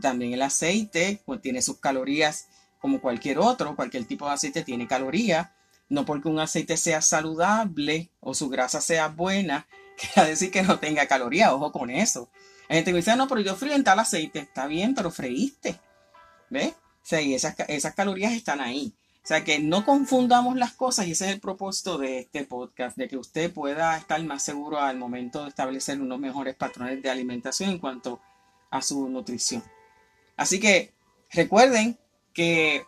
también 0.00 0.32
el 0.32 0.40
aceite, 0.40 1.20
pues 1.26 1.42
tiene 1.42 1.60
sus 1.60 1.76
calorías 1.76 2.48
como 2.80 3.02
cualquier 3.02 3.40
otro, 3.40 3.76
cualquier 3.76 4.06
tipo 4.06 4.24
de 4.24 4.32
aceite 4.32 4.62
tiene 4.62 4.86
calorías, 4.86 5.50
No 5.90 6.06
porque 6.06 6.28
un 6.28 6.38
aceite 6.38 6.78
sea 6.78 7.02
saludable 7.02 8.10
o 8.20 8.32
su 8.32 8.48
grasa 8.48 8.80
sea 8.80 9.08
buena, 9.08 9.66
quiere 10.14 10.30
decir 10.30 10.50
que 10.50 10.62
no 10.62 10.78
tenga 10.78 11.06
calorías. 11.06 11.52
Ojo 11.52 11.72
con 11.72 11.90
eso. 11.90 12.30
Hay 12.68 12.76
gente 12.76 12.92
me 12.92 12.98
dice, 12.98 13.16
no, 13.16 13.28
pero 13.28 13.40
yo 13.40 13.56
frío 13.56 13.74
en 13.74 13.84
tal 13.84 13.98
aceite. 13.98 14.40
Está 14.40 14.66
bien, 14.66 14.94
pero 14.94 15.10
freíste. 15.10 15.78
¿Ves? 16.50 16.72
O 16.72 17.06
sea, 17.08 17.20
y 17.20 17.34
esas, 17.34 17.54
esas 17.68 17.94
calorías 17.94 18.32
están 18.32 18.60
ahí. 18.60 18.92
O 19.24 19.26
sea, 19.28 19.44
que 19.44 19.58
no 19.58 19.84
confundamos 19.84 20.56
las 20.56 20.72
cosas 20.72 21.06
y 21.06 21.12
ese 21.12 21.26
es 21.26 21.32
el 21.32 21.40
propósito 21.40 21.98
de 21.98 22.20
este 22.20 22.44
podcast, 22.44 22.96
de 22.96 23.08
que 23.08 23.16
usted 23.18 23.52
pueda 23.52 23.96
estar 23.96 24.22
más 24.24 24.42
seguro 24.42 24.80
al 24.80 24.96
momento 24.96 25.42
de 25.42 25.50
establecer 25.50 26.00
unos 26.00 26.18
mejores 26.18 26.54
patrones 26.54 27.02
de 27.02 27.10
alimentación 27.10 27.70
en 27.70 27.78
cuanto 27.78 28.20
a 28.70 28.80
su 28.80 29.08
nutrición. 29.08 29.62
Así 30.36 30.60
que 30.60 30.94
recuerden 31.30 31.98
que 32.32 32.86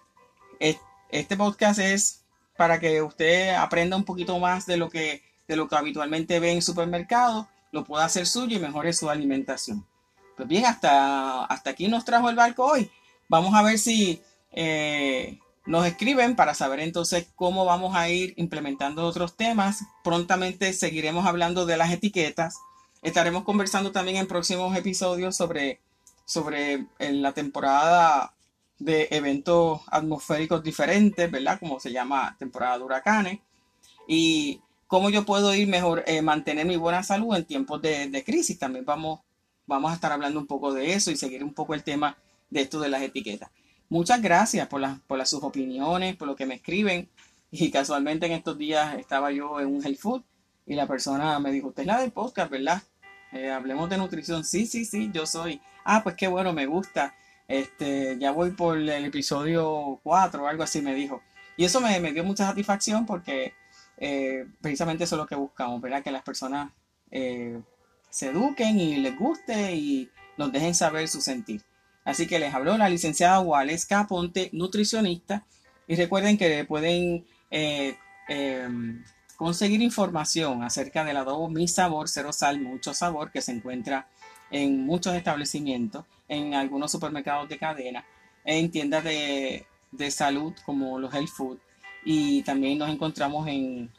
este 1.11 1.37
podcast 1.37 1.81
es 1.81 2.25
para 2.57 2.79
que 2.81 3.03
usted 3.03 3.55
aprenda 3.55 3.97
un 3.97 4.05
poquito 4.05 4.38
más 4.38 4.64
de 4.64 4.77
lo 4.77 4.88
que, 4.88 5.23
de 5.49 5.57
lo 5.57 5.69
que 5.69 5.77
habitualmente 5.77 6.40
ve 6.40 6.53
en 6.53 6.62
supermercados, 6.62 7.47
lo 7.72 7.85
pueda 7.85 8.04
hacer 8.04 8.26
suyo 8.26 8.56
y 8.56 8.61
mejore 8.61 8.92
su 8.92 9.09
alimentación. 9.09 9.87
Pues 10.37 10.48
bien, 10.48 10.66
hasta, 10.66 11.44
hasta 11.44 11.70
aquí 11.70 11.88
nos 11.88 12.04
trajo 12.04 12.30
el 12.30 12.37
barco 12.37 12.64
hoy. 12.64 12.90
Vamos 13.28 13.54
a 13.54 13.62
ver 13.62 13.78
si 13.78 14.22
eh, 14.52 15.38
nos 15.66 15.87
escriben 15.87 16.35
para 16.35 16.54
saber 16.54 16.80
entonces 16.80 17.28
cómo 17.37 17.64
vamos 17.64 17.94
a 17.94 18.09
ir 18.09 18.35
implementando 18.37 19.06
otros 19.06 19.37
temas. 19.37 19.85
Prontamente 20.02 20.72
seguiremos 20.72 21.26
hablando 21.26 21.66
de 21.66 21.76
las 21.76 21.92
etiquetas. 21.92 22.56
Estaremos 23.02 23.44
conversando 23.44 23.92
también 23.92 24.16
en 24.16 24.26
próximos 24.26 24.76
episodios 24.76 25.37
sobre, 25.37 25.80
sobre 26.24 26.87
la 26.98 27.33
temporada 27.33 28.35
de 28.78 29.09
eventos 29.11 29.83
atmosféricos 29.88 30.62
diferentes, 30.62 31.30
¿verdad? 31.30 31.61
Como 31.61 31.78
se 31.78 31.92
llama 31.92 32.35
temporada 32.38 32.78
de 32.78 32.85
huracanes. 32.85 33.40
Y 34.09 34.61
cómo 34.90 35.09
yo 35.09 35.24
puedo 35.24 35.55
ir 35.55 35.68
mejor, 35.68 36.03
eh, 36.09 36.20
mantener 36.20 36.66
mi 36.66 36.74
buena 36.74 37.05
salud 37.05 37.37
en 37.37 37.44
tiempos 37.44 37.81
de, 37.81 38.24
crisis. 38.26 38.59
También 38.59 38.85
vamos, 38.85 39.20
vamos 39.64 39.92
a 39.92 39.94
estar 39.94 40.11
hablando 40.11 40.40
un 40.40 40.48
poco 40.48 40.74
de 40.74 40.94
eso 40.94 41.12
y 41.12 41.16
seguir 41.16 41.44
un 41.44 41.55
poco 41.55 41.74
el 41.74 41.85
tema 41.85 42.18
de 42.50 42.62
esto 42.62 42.81
de 42.81 42.88
las 42.88 43.00
etiquetas. 43.00 43.50
Muchas 43.88 44.20
gracias 44.20 44.66
por, 44.66 44.81
las, 44.81 44.98
por 45.03 45.16
las, 45.16 45.31
sus 45.31 45.44
opiniones, 45.44 46.16
por 46.16 46.26
lo 46.26 46.35
que 46.35 46.44
me 46.44 46.57
escriben. 46.57 47.09
Y 47.53 47.70
casualmente 47.70 48.26
en 48.26 48.33
estos 48.33 48.59
días 48.59 48.98
estaba 48.98 49.31
yo 49.31 49.61
en 49.61 49.68
un 49.68 49.81
health 49.85 50.00
food 50.00 50.22
y 50.66 50.74
la 50.74 50.88
persona 50.88 51.38
me 51.38 51.53
dijo, 51.53 51.68
usted 51.68 51.83
es 51.83 51.87
la 51.87 52.00
del 52.00 52.11
podcast, 52.11 52.50
¿verdad? 52.50 52.83
Eh, 53.31 53.48
hablemos 53.48 53.88
de 53.88 53.96
nutrición. 53.96 54.44
Sí, 54.44 54.66
sí, 54.66 54.85
sí, 54.85 55.11
yo 55.14 55.24
soy. 55.24 55.61
Ah, 55.85 56.03
pues 56.03 56.16
qué 56.16 56.26
bueno, 56.26 56.53
me 56.53 56.66
gusta. 56.66 57.14
Este, 57.46 58.18
ya 58.18 58.33
voy 58.33 58.50
por 58.50 58.76
el 58.76 58.88
episodio 59.05 60.00
4 60.03 60.42
o 60.42 60.46
algo 60.48 60.64
así, 60.64 60.83
me 60.83 60.96
dijo. 60.96 61.22
Y 61.57 61.64
eso 61.64 61.81
me, 61.81 62.00
dio 62.12 62.24
mucha 62.24 62.46
satisfacción 62.46 63.07
porque 63.07 63.55
eh, 64.00 64.46
precisamente 64.60 65.04
eso 65.04 65.16
es 65.16 65.20
lo 65.20 65.26
que 65.26 65.34
buscamos, 65.34 65.80
¿verdad? 65.80 66.02
Que 66.02 66.10
las 66.10 66.22
personas 66.22 66.72
eh, 67.10 67.60
se 68.08 68.28
eduquen 68.28 68.80
y 68.80 68.96
les 68.96 69.16
guste 69.16 69.74
y 69.76 70.10
nos 70.38 70.50
dejen 70.50 70.74
saber 70.74 71.06
su 71.06 71.20
sentir. 71.20 71.62
Así 72.04 72.26
que 72.26 72.38
les 72.38 72.54
habló 72.54 72.76
la 72.78 72.88
licenciada 72.88 73.40
Waleska 73.40 74.06
Ponte, 74.06 74.48
nutricionista. 74.52 75.44
Y 75.86 75.96
recuerden 75.96 76.38
que 76.38 76.64
pueden 76.64 77.26
eh, 77.50 77.96
em, 78.28 79.04
conseguir 79.36 79.82
información 79.82 80.62
acerca 80.62 81.04
del 81.04 81.18
adobo 81.18 81.50
Mi 81.50 81.68
Sabor, 81.68 82.08
cero 82.08 82.32
sal, 82.32 82.60
mucho 82.60 82.94
sabor, 82.94 83.30
que 83.30 83.42
se 83.42 83.52
encuentra 83.52 84.08
en 84.50 84.84
muchos 84.84 85.14
establecimientos, 85.14 86.04
en 86.28 86.54
algunos 86.54 86.90
supermercados 86.90 87.48
de 87.48 87.58
cadena, 87.58 88.04
en 88.44 88.70
tiendas 88.70 89.04
de, 89.04 89.66
salud 90.10 90.54
como 90.64 90.98
los 90.98 91.12
Health 91.12 91.28
Food 91.28 91.58
y 92.04 92.42
también 92.42 92.78
nos 92.78 92.90
encontramos 92.90 93.48
en, 93.48 93.90